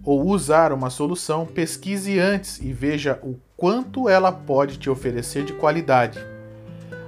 ou 0.03 0.25
usar 0.25 0.73
uma 0.73 0.89
solução, 0.89 1.45
pesquise 1.45 2.19
antes 2.19 2.59
e 2.59 2.73
veja 2.73 3.19
o 3.21 3.35
quanto 3.55 4.09
ela 4.09 4.31
pode 4.31 4.77
te 4.77 4.89
oferecer 4.89 5.43
de 5.43 5.53
qualidade. 5.53 6.19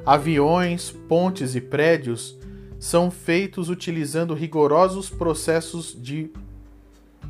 Aviões, 0.06 0.92
pontes 0.92 1.56
e 1.56 1.62
prédios 1.62 2.38
são 2.80 3.10
feitos 3.10 3.70
utilizando 3.70 4.34
rigorosos 4.34 5.10
processos 5.10 5.98
de 6.00 6.30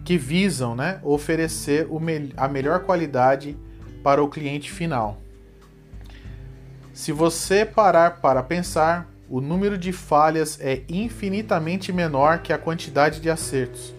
que 0.03 0.17
visam 0.17 0.75
né, 0.75 0.99
oferecer 1.03 1.87
me 1.87 2.33
a 2.35 2.47
melhor 2.47 2.81
qualidade 2.81 3.55
para 4.03 4.21
o 4.21 4.27
cliente 4.27 4.71
final. 4.71 5.21
Se 6.91 7.11
você 7.11 7.65
parar 7.65 8.19
para 8.19 8.43
pensar, 8.43 9.09
o 9.29 9.39
número 9.39 9.77
de 9.77 9.91
falhas 9.91 10.59
é 10.59 10.83
infinitamente 10.89 11.91
menor 11.91 12.39
que 12.39 12.53
a 12.53 12.57
quantidade 12.57 13.19
de 13.19 13.29
acertos. 13.29 13.93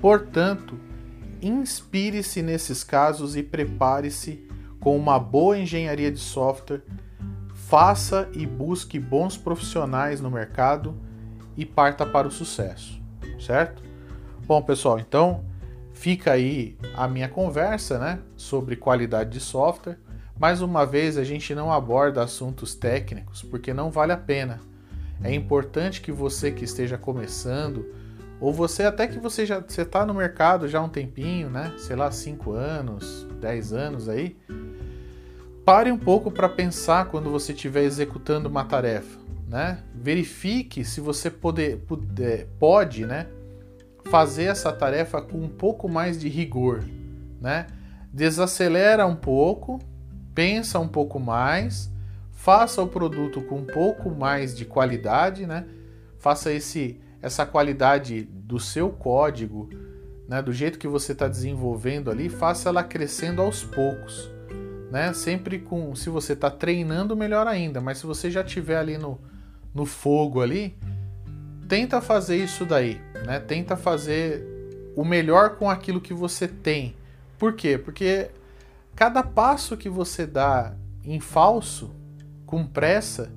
Portanto, 0.00 0.78
inspire-se 1.42 2.42
nesses 2.42 2.84
casos 2.84 3.36
e 3.36 3.42
prepare-se 3.42 4.46
com 4.78 4.96
uma 4.96 5.18
boa 5.18 5.58
engenharia 5.58 6.10
de 6.10 6.18
software. 6.18 6.82
Faça 7.54 8.28
e 8.32 8.46
busque 8.46 8.98
bons 8.98 9.36
profissionais 9.36 10.20
no 10.20 10.30
mercado 10.30 10.94
e 11.56 11.64
parta 11.64 12.06
para 12.06 12.26
o 12.26 12.30
sucesso, 12.30 13.00
certo? 13.38 13.82
Bom, 14.46 14.60
pessoal, 14.62 14.98
então 14.98 15.44
fica 15.92 16.32
aí 16.32 16.76
a 16.94 17.06
minha 17.06 17.28
conversa, 17.28 17.98
né, 17.98 18.18
sobre 18.36 18.74
qualidade 18.74 19.30
de 19.30 19.40
software. 19.40 19.98
Mais 20.40 20.62
uma 20.62 20.86
vez, 20.86 21.18
a 21.18 21.24
gente 21.24 21.54
não 21.54 21.70
aborda 21.70 22.22
assuntos 22.22 22.74
técnicos 22.74 23.42
porque 23.42 23.74
não 23.74 23.90
vale 23.90 24.12
a 24.12 24.16
pena. 24.16 24.58
É 25.22 25.34
importante 25.34 26.00
que 26.00 26.10
você 26.10 26.50
que 26.50 26.64
esteja 26.64 26.96
começando, 26.96 27.84
ou 28.40 28.50
você 28.50 28.84
até 28.84 29.06
que 29.06 29.18
você 29.18 29.44
já 29.44 29.58
está 29.58 30.06
no 30.06 30.14
mercado 30.14 30.66
já 30.66 30.78
há 30.78 30.82
um 30.82 30.88
tempinho, 30.88 31.50
né? 31.50 31.74
Sei 31.76 31.94
lá, 31.94 32.10
5 32.10 32.52
anos, 32.52 33.26
10 33.38 33.72
anos 33.74 34.08
aí. 34.08 34.34
Pare 35.62 35.92
um 35.92 35.98
pouco 35.98 36.30
para 36.30 36.48
pensar 36.48 37.04
quando 37.10 37.30
você 37.30 37.52
estiver 37.52 37.82
executando 37.82 38.48
uma 38.48 38.64
tarefa, 38.64 39.20
né? 39.46 39.84
Verifique 39.94 40.86
se 40.86 41.02
você 41.02 41.30
poder, 41.30 41.84
puder, 41.86 42.46
pode, 42.58 43.04
né? 43.04 43.26
fazer 44.10 44.44
essa 44.44 44.72
tarefa 44.72 45.20
com 45.20 45.38
um 45.38 45.48
pouco 45.48 45.88
mais 45.88 46.18
de 46.18 46.28
rigor, 46.28 46.82
né? 47.40 47.66
Desacelera 48.12 49.06
um 49.06 49.14
pouco, 49.14 49.78
pensa 50.40 50.78
um 50.78 50.88
pouco 50.88 51.20
mais, 51.20 51.92
faça 52.32 52.80
o 52.80 52.86
produto 52.88 53.42
com 53.42 53.56
um 53.56 53.66
pouco 53.66 54.08
mais 54.08 54.56
de 54.56 54.64
qualidade, 54.64 55.46
né? 55.46 55.66
Faça 56.18 56.50
esse 56.50 56.98
essa 57.20 57.44
qualidade 57.44 58.22
do 58.22 58.58
seu 58.58 58.88
código, 58.88 59.68
né? 60.26 60.40
Do 60.40 60.50
jeito 60.50 60.78
que 60.78 60.88
você 60.88 61.12
está 61.12 61.28
desenvolvendo 61.28 62.10
ali, 62.10 62.30
faça 62.30 62.70
ela 62.70 62.82
crescendo 62.82 63.42
aos 63.42 63.62
poucos, 63.62 64.30
né? 64.90 65.12
Sempre 65.12 65.58
com, 65.58 65.94
se 65.94 66.08
você 66.08 66.32
está 66.32 66.50
treinando, 66.50 67.14
melhor 67.14 67.46
ainda. 67.46 67.78
Mas 67.78 67.98
se 67.98 68.06
você 68.06 68.30
já 68.30 68.42
tiver 68.42 68.78
ali 68.78 68.96
no, 68.96 69.20
no 69.74 69.84
fogo 69.84 70.40
ali, 70.40 70.74
tenta 71.68 72.00
fazer 72.00 72.38
isso 72.38 72.64
daí, 72.64 72.98
né? 73.26 73.40
Tenta 73.40 73.76
fazer 73.76 74.42
o 74.96 75.04
melhor 75.04 75.56
com 75.56 75.68
aquilo 75.68 76.00
que 76.00 76.14
você 76.14 76.48
tem. 76.48 76.96
Por 77.38 77.52
quê? 77.52 77.76
Porque 77.76 78.30
cada 79.00 79.22
passo 79.22 79.78
que 79.78 79.88
você 79.88 80.26
dá 80.26 80.74
em 81.02 81.18
falso, 81.20 81.90
com 82.44 82.66
pressa, 82.66 83.32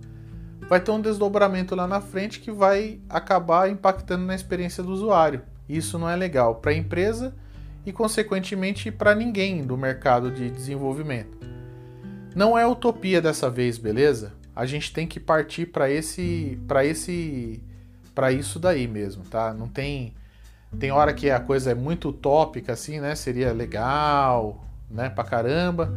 vai 0.67 0.81
ter 0.81 0.91
um 0.91 0.99
desdobramento 0.99 1.73
lá 1.73 1.87
na 1.87 2.01
frente 2.01 2.41
que 2.41 2.51
vai 2.51 2.99
acabar 3.07 3.69
impactando 3.69 4.25
na 4.25 4.35
experiência 4.35 4.83
do 4.83 4.91
usuário. 4.91 5.41
Isso 5.69 5.97
não 5.97 6.09
é 6.09 6.17
legal 6.17 6.55
para 6.55 6.71
a 6.71 6.75
empresa 6.75 7.33
e, 7.85 7.93
consequentemente, 7.93 8.91
para 8.91 9.15
ninguém 9.15 9.63
do 9.63 9.77
mercado 9.77 10.29
de 10.29 10.51
desenvolvimento. 10.51 11.37
Não 12.35 12.57
é 12.57 12.67
utopia 12.67 13.21
dessa 13.21 13.49
vez, 13.49 13.77
beleza? 13.77 14.33
A 14.53 14.65
gente 14.65 14.91
tem 14.91 15.07
que 15.07 15.17
partir 15.17 15.67
para 15.67 15.89
esse, 15.89 16.59
para 16.67 16.83
esse 16.83 17.63
para 18.13 18.33
isso 18.33 18.59
daí 18.59 18.85
mesmo, 18.85 19.23
tá? 19.23 19.53
Não 19.53 19.69
tem 19.69 20.13
tem 20.77 20.91
hora 20.91 21.13
que 21.13 21.31
a 21.31 21.39
coisa 21.39 21.71
é 21.71 21.75
muito 21.75 22.09
utópica 22.09 22.73
assim, 22.73 22.99
né? 22.99 23.15
Seria 23.15 23.53
legal, 23.53 24.61
né, 24.93 25.09
pra 25.09 25.23
caramba, 25.23 25.91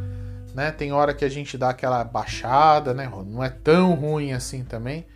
né? 0.55 0.73
Tem 0.73 0.93
hora 0.93 1.15
que 1.15 1.25
a 1.25 1.29
gente 1.29 1.57
dá 1.59 1.71
aquela 1.71 2.03
baixada, 2.03 2.95
né? 2.95 3.11
Não 3.27 3.45
é 3.45 3.51
tão 3.51 3.95
ruim 3.95 4.33
assim 4.33 4.65
também, 4.65 5.07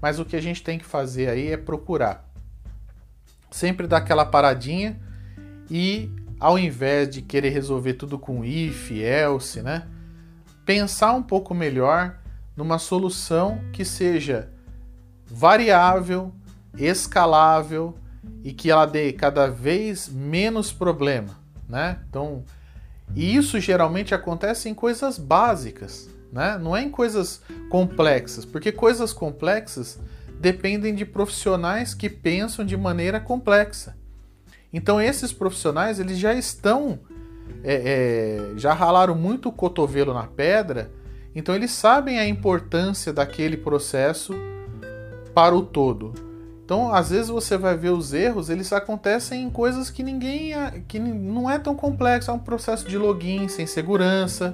mas 0.00 0.18
o 0.18 0.24
que 0.24 0.34
a 0.34 0.42
gente 0.42 0.62
tem 0.62 0.78
que 0.78 0.84
fazer 0.84 1.28
aí 1.28 1.52
é 1.52 1.56
procurar 1.56 2.26
sempre 3.50 3.86
dar 3.86 3.98
aquela 3.98 4.24
paradinha 4.24 5.00
e 5.70 6.10
ao 6.38 6.58
invés 6.58 7.08
de 7.08 7.22
querer 7.22 7.50
resolver 7.50 7.94
tudo 7.94 8.18
com 8.18 8.44
if, 8.44 8.90
else, 8.90 9.62
né? 9.62 9.86
Pensar 10.64 11.12
um 11.12 11.22
pouco 11.22 11.54
melhor 11.54 12.18
numa 12.56 12.78
solução 12.78 13.60
que 13.72 13.84
seja 13.84 14.50
variável, 15.26 16.32
escalável 16.76 17.96
e 18.44 18.52
que 18.52 18.70
ela 18.70 18.84
dê 18.84 19.12
cada 19.12 19.46
vez 19.46 20.08
menos 20.08 20.72
problema, 20.72 21.38
né? 21.68 22.00
Então, 22.08 22.44
e 23.14 23.36
isso 23.36 23.58
geralmente 23.60 24.14
acontece 24.14 24.68
em 24.68 24.74
coisas 24.74 25.18
básicas, 25.18 26.08
né? 26.32 26.58
Não 26.58 26.76
é 26.76 26.82
em 26.82 26.90
coisas 26.90 27.40
complexas, 27.70 28.44
porque 28.44 28.72
coisas 28.72 29.12
complexas 29.12 29.98
dependem 30.38 30.94
de 30.94 31.04
profissionais 31.04 31.94
que 31.94 32.10
pensam 32.10 32.64
de 32.64 32.76
maneira 32.76 33.20
complexa. 33.20 33.96
Então 34.72 35.00
esses 35.00 35.32
profissionais 35.32 35.98
eles 35.98 36.18
já 36.18 36.34
estão 36.34 36.98
é, 37.62 38.54
é, 38.54 38.58
já 38.58 38.72
ralaram 38.72 39.14
muito 39.14 39.48
o 39.48 39.52
cotovelo 39.52 40.12
na 40.12 40.24
pedra, 40.24 40.90
então 41.34 41.54
eles 41.54 41.70
sabem 41.70 42.18
a 42.18 42.28
importância 42.28 43.12
daquele 43.12 43.56
processo 43.56 44.34
para 45.34 45.54
o 45.54 45.62
todo. 45.62 46.25
Então, 46.66 46.92
às 46.92 47.10
vezes 47.10 47.28
você 47.28 47.56
vai 47.56 47.76
ver 47.76 47.90
os 47.90 48.12
erros, 48.12 48.50
eles 48.50 48.72
acontecem 48.72 49.44
em 49.44 49.48
coisas 49.48 49.88
que 49.88 50.02
ninguém 50.02 50.52
que 50.88 50.98
não 50.98 51.48
é 51.48 51.60
tão 51.60 51.76
complexo, 51.76 52.28
é 52.28 52.34
um 52.34 52.40
processo 52.40 52.88
de 52.88 52.98
login 52.98 53.46
sem 53.46 53.68
segurança, 53.68 54.52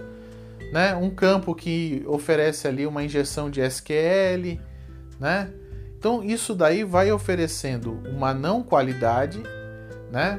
né? 0.74 0.94
Um 0.94 1.08
campo 1.08 1.54
que 1.54 2.04
oferece 2.06 2.68
ali 2.68 2.86
uma 2.86 3.02
injeção 3.02 3.48
de 3.48 3.62
SQL, 3.62 4.60
né? 5.18 5.50
Então, 5.98 6.22
isso 6.22 6.54
daí 6.54 6.84
vai 6.84 7.10
oferecendo 7.10 7.98
uma 8.14 8.34
não 8.34 8.62
qualidade, 8.62 9.42
né? 10.10 10.38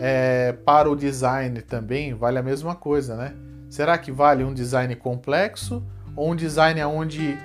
É, 0.00 0.52
para 0.64 0.88
o 0.88 0.96
design 0.96 1.60
também 1.60 2.14
vale 2.14 2.38
a 2.38 2.42
mesma 2.42 2.74
coisa, 2.74 3.14
né? 3.14 3.34
Será 3.68 3.98
que 3.98 4.10
vale 4.10 4.42
um 4.42 4.54
design 4.54 4.96
complexo 4.96 5.84
ou 6.16 6.30
um 6.30 6.34
design 6.34 6.82
onde 6.82 7.36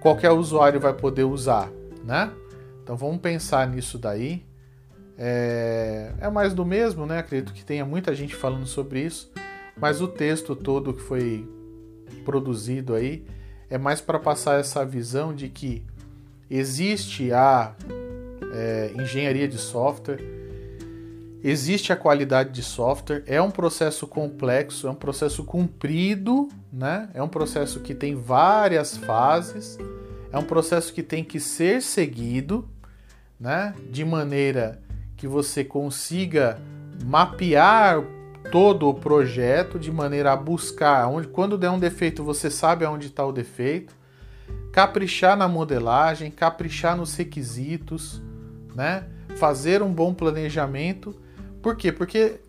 qualquer 0.00 0.32
usuário 0.32 0.80
vai 0.80 0.94
poder 0.94 1.22
usar, 1.22 1.70
né? 2.04 2.28
Então 2.90 2.98
vamos 2.98 3.20
pensar 3.20 3.68
nisso 3.68 3.96
daí. 3.98 4.44
É, 5.16 6.12
é 6.18 6.28
mais 6.28 6.52
do 6.52 6.66
mesmo, 6.66 7.06
né? 7.06 7.20
Acredito 7.20 7.52
que 7.52 7.64
tenha 7.64 7.86
muita 7.86 8.12
gente 8.16 8.34
falando 8.34 8.66
sobre 8.66 9.00
isso, 9.00 9.30
mas 9.76 10.00
o 10.00 10.08
texto 10.08 10.56
todo 10.56 10.92
que 10.92 11.00
foi 11.00 11.48
produzido 12.24 12.94
aí 12.94 13.24
é 13.68 13.78
mais 13.78 14.00
para 14.00 14.18
passar 14.18 14.58
essa 14.58 14.84
visão 14.84 15.32
de 15.32 15.48
que 15.48 15.84
existe 16.50 17.32
a 17.32 17.76
é, 18.52 18.90
engenharia 18.96 19.46
de 19.46 19.56
software, 19.56 20.18
existe 21.44 21.92
a 21.92 21.96
qualidade 21.96 22.50
de 22.50 22.64
software, 22.64 23.22
é 23.24 23.40
um 23.40 23.52
processo 23.52 24.04
complexo, 24.04 24.88
é 24.88 24.90
um 24.90 24.96
processo 24.96 25.44
comprido, 25.44 26.48
né? 26.72 27.08
É 27.14 27.22
um 27.22 27.28
processo 27.28 27.78
que 27.78 27.94
tem 27.94 28.16
várias 28.16 28.96
fases, 28.96 29.78
é 30.32 30.36
um 30.36 30.44
processo 30.44 30.92
que 30.92 31.04
tem 31.04 31.22
que 31.22 31.38
ser 31.38 31.82
seguido 31.82 32.68
né? 33.40 33.74
De 33.90 34.04
maneira 34.04 34.78
que 35.16 35.26
você 35.26 35.64
consiga 35.64 36.60
mapear 37.04 38.04
todo 38.52 38.88
o 38.88 38.94
projeto 38.94 39.78
de 39.78 39.90
maneira 39.90 40.32
a 40.32 40.36
buscar 40.36 41.08
onde 41.08 41.28
quando 41.28 41.56
der 41.56 41.70
um 41.70 41.78
defeito 41.78 42.22
você 42.22 42.50
sabe 42.50 42.84
aonde 42.84 43.06
está 43.06 43.24
o 43.24 43.32
defeito. 43.32 43.94
Caprichar 44.72 45.36
na 45.36 45.48
modelagem 45.48 46.30
caprichar 46.30 46.96
nos 46.96 47.14
requisitos 47.14 48.20
né? 48.74 49.04
Fazer 49.36 49.82
um 49.82 49.92
bom 49.92 50.12
planejamento. 50.12 51.14
Por 51.62 51.76
quê? 51.76 51.90
Porque 51.90 52.40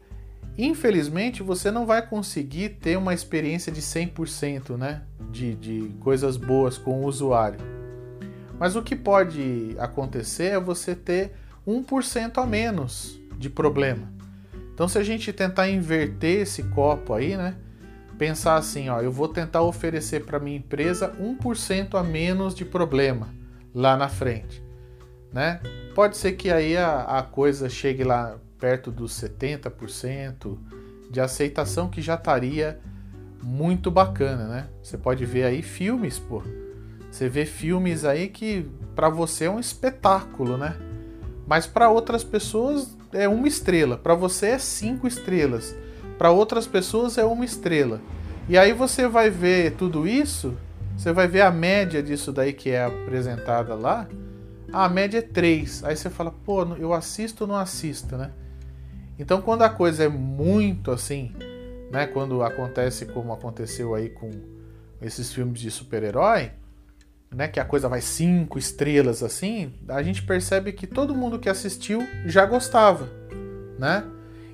infelizmente 0.57 1.41
você 1.41 1.71
não 1.71 1.85
vai 1.85 2.05
conseguir 2.05 2.69
ter 2.81 2.97
uma 2.97 3.13
experiência 3.13 3.71
de 3.71 3.81
100% 3.81 4.77
né? 4.77 5.03
De, 5.31 5.55
de 5.55 5.91
coisas 5.99 6.35
boas 6.35 6.77
com 6.77 7.01
o 7.01 7.05
usuário 7.05 7.80
mas 8.61 8.75
o 8.75 8.83
que 8.83 8.95
pode 8.95 9.75
acontecer 9.79 10.51
é 10.51 10.59
você 10.59 10.93
ter 10.93 11.33
1% 11.67 12.37
a 12.37 12.45
menos 12.45 13.19
de 13.35 13.49
problema. 13.49 14.07
Então, 14.71 14.87
se 14.87 14.99
a 14.99 15.03
gente 15.03 15.33
tentar 15.33 15.67
inverter 15.67 16.41
esse 16.41 16.61
copo 16.65 17.15
aí, 17.15 17.35
né? 17.35 17.55
Pensar 18.19 18.57
assim, 18.57 18.87
ó, 18.87 19.01
eu 19.01 19.11
vou 19.11 19.27
tentar 19.27 19.63
oferecer 19.63 20.25
para 20.25 20.39
minha 20.39 20.57
empresa 20.57 21.11
1% 21.19 21.99
a 21.99 22.03
menos 22.03 22.53
de 22.53 22.63
problema 22.63 23.29
lá 23.73 23.97
na 23.97 24.07
frente, 24.07 24.63
né? 25.33 25.59
Pode 25.95 26.15
ser 26.15 26.33
que 26.33 26.51
aí 26.51 26.77
a, 26.77 27.01
a 27.01 27.23
coisa 27.23 27.67
chegue 27.67 28.03
lá 28.03 28.37
perto 28.59 28.91
dos 28.91 29.11
70% 29.19 30.55
de 31.09 31.19
aceitação 31.19 31.89
que 31.89 31.99
já 31.99 32.13
estaria 32.13 32.79
muito 33.41 33.89
bacana, 33.89 34.47
né? 34.47 34.67
Você 34.83 34.99
pode 34.99 35.25
ver 35.25 35.45
aí 35.45 35.63
filmes, 35.63 36.19
pô, 36.19 36.43
você 37.11 37.27
vê 37.27 37.45
filmes 37.45 38.05
aí 38.05 38.29
que 38.29 38.65
para 38.95 39.09
você 39.09 39.45
é 39.45 39.51
um 39.51 39.59
espetáculo, 39.59 40.57
né? 40.57 40.77
Mas 41.45 41.67
para 41.67 41.89
outras 41.89 42.23
pessoas 42.23 42.97
é 43.11 43.27
uma 43.27 43.47
estrela. 43.47 43.97
Para 43.97 44.15
você 44.15 44.47
é 44.47 44.57
cinco 44.57 45.05
estrelas. 45.05 45.75
Para 46.17 46.31
outras 46.31 46.65
pessoas 46.65 47.17
é 47.17 47.25
uma 47.25 47.43
estrela. 47.43 47.99
E 48.47 48.57
aí 48.57 48.71
você 48.71 49.07
vai 49.07 49.29
ver 49.29 49.75
tudo 49.75 50.07
isso, 50.07 50.55
você 50.97 51.11
vai 51.11 51.27
ver 51.27 51.41
a 51.41 51.51
média 51.51 52.01
disso 52.01 52.31
daí 52.31 52.53
que 52.53 52.69
é 52.69 52.85
apresentada 52.85 53.75
lá. 53.75 54.07
a 54.71 54.87
média 54.87 55.17
é 55.19 55.21
3. 55.21 55.83
Aí 55.83 55.97
você 55.97 56.09
fala, 56.09 56.31
pô, 56.31 56.63
eu 56.75 56.93
assisto 56.93 57.43
ou 57.43 57.47
não 57.49 57.57
assisto, 57.57 58.15
né? 58.15 58.31
Então 59.19 59.41
quando 59.41 59.63
a 59.63 59.69
coisa 59.69 60.05
é 60.05 60.07
muito 60.07 60.91
assim, 60.91 61.33
né? 61.91 62.07
Quando 62.07 62.41
acontece 62.41 63.05
como 63.07 63.33
aconteceu 63.33 63.93
aí 63.93 64.09
com 64.09 64.31
esses 65.01 65.33
filmes 65.33 65.59
de 65.59 65.69
super-herói, 65.69 66.51
né, 67.33 67.47
que 67.47 67.59
a 67.59 67.65
coisa 67.65 67.87
vai 67.87 68.01
cinco 68.01 68.59
estrelas 68.59 69.23
assim, 69.23 69.73
a 69.87 70.03
gente 70.03 70.21
percebe 70.23 70.73
que 70.73 70.85
todo 70.85 71.15
mundo 71.15 71.39
que 71.39 71.49
assistiu 71.49 72.05
já 72.25 72.45
gostava, 72.45 73.09
né? 73.79 74.03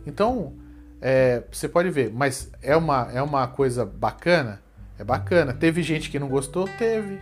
Então, 0.05 0.53
é, 1.01 1.43
você 1.51 1.67
pode 1.67 1.89
ver, 1.89 2.11
mas 2.13 2.51
é 2.61 2.75
uma, 2.75 3.09
é 3.11 3.21
uma 3.21 3.47
coisa 3.47 3.85
bacana? 3.85 4.61
É 4.97 5.03
bacana. 5.03 5.53
Teve 5.53 5.83
gente 5.83 6.09
que 6.09 6.17
não 6.17 6.27
gostou? 6.27 6.67
Teve. 6.77 7.19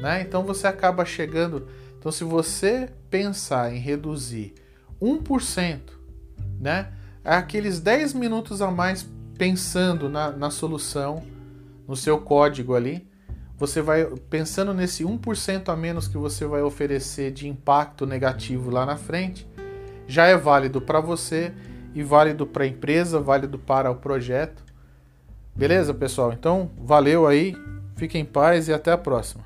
Né? 0.00 0.22
Então 0.22 0.42
você 0.42 0.66
acaba 0.66 1.04
chegando. 1.04 1.68
Então, 1.98 2.10
se 2.10 2.24
você 2.24 2.90
pensar 3.10 3.72
em 3.72 3.78
reduzir 3.78 4.54
1%, 5.00 5.80
né? 6.60 6.92
Aqueles 7.24 7.80
10 7.80 8.14
minutos 8.14 8.62
a 8.62 8.70
mais 8.70 9.08
pensando 9.36 10.08
na, 10.08 10.30
na 10.30 10.50
solução, 10.50 11.22
no 11.86 11.96
seu 11.96 12.20
código 12.20 12.74
ali, 12.74 13.06
você 13.58 13.80
vai 13.80 14.04
pensando 14.28 14.74
nesse 14.74 15.04
1% 15.04 15.68
a 15.70 15.76
menos 15.76 16.06
que 16.06 16.18
você 16.18 16.44
vai 16.44 16.62
oferecer 16.62 17.30
de 17.30 17.48
impacto 17.48 18.06
negativo 18.06 18.70
lá 18.70 18.84
na 18.84 18.96
frente, 18.96 19.48
já 20.06 20.26
é 20.26 20.36
válido 20.36 20.80
para 20.80 21.00
você 21.00 21.52
e 21.94 22.02
válido 22.02 22.46
para 22.46 22.64
a 22.64 22.66
empresa, 22.66 23.18
válido 23.18 23.58
para 23.58 23.90
o 23.90 23.96
projeto. 23.96 24.62
Beleza, 25.54 25.94
pessoal? 25.94 26.32
Então, 26.32 26.70
valeu 26.76 27.26
aí, 27.26 27.56
fiquem 27.96 28.20
em 28.20 28.26
paz 28.26 28.68
e 28.68 28.74
até 28.74 28.92
a 28.92 28.98
próxima. 28.98 29.45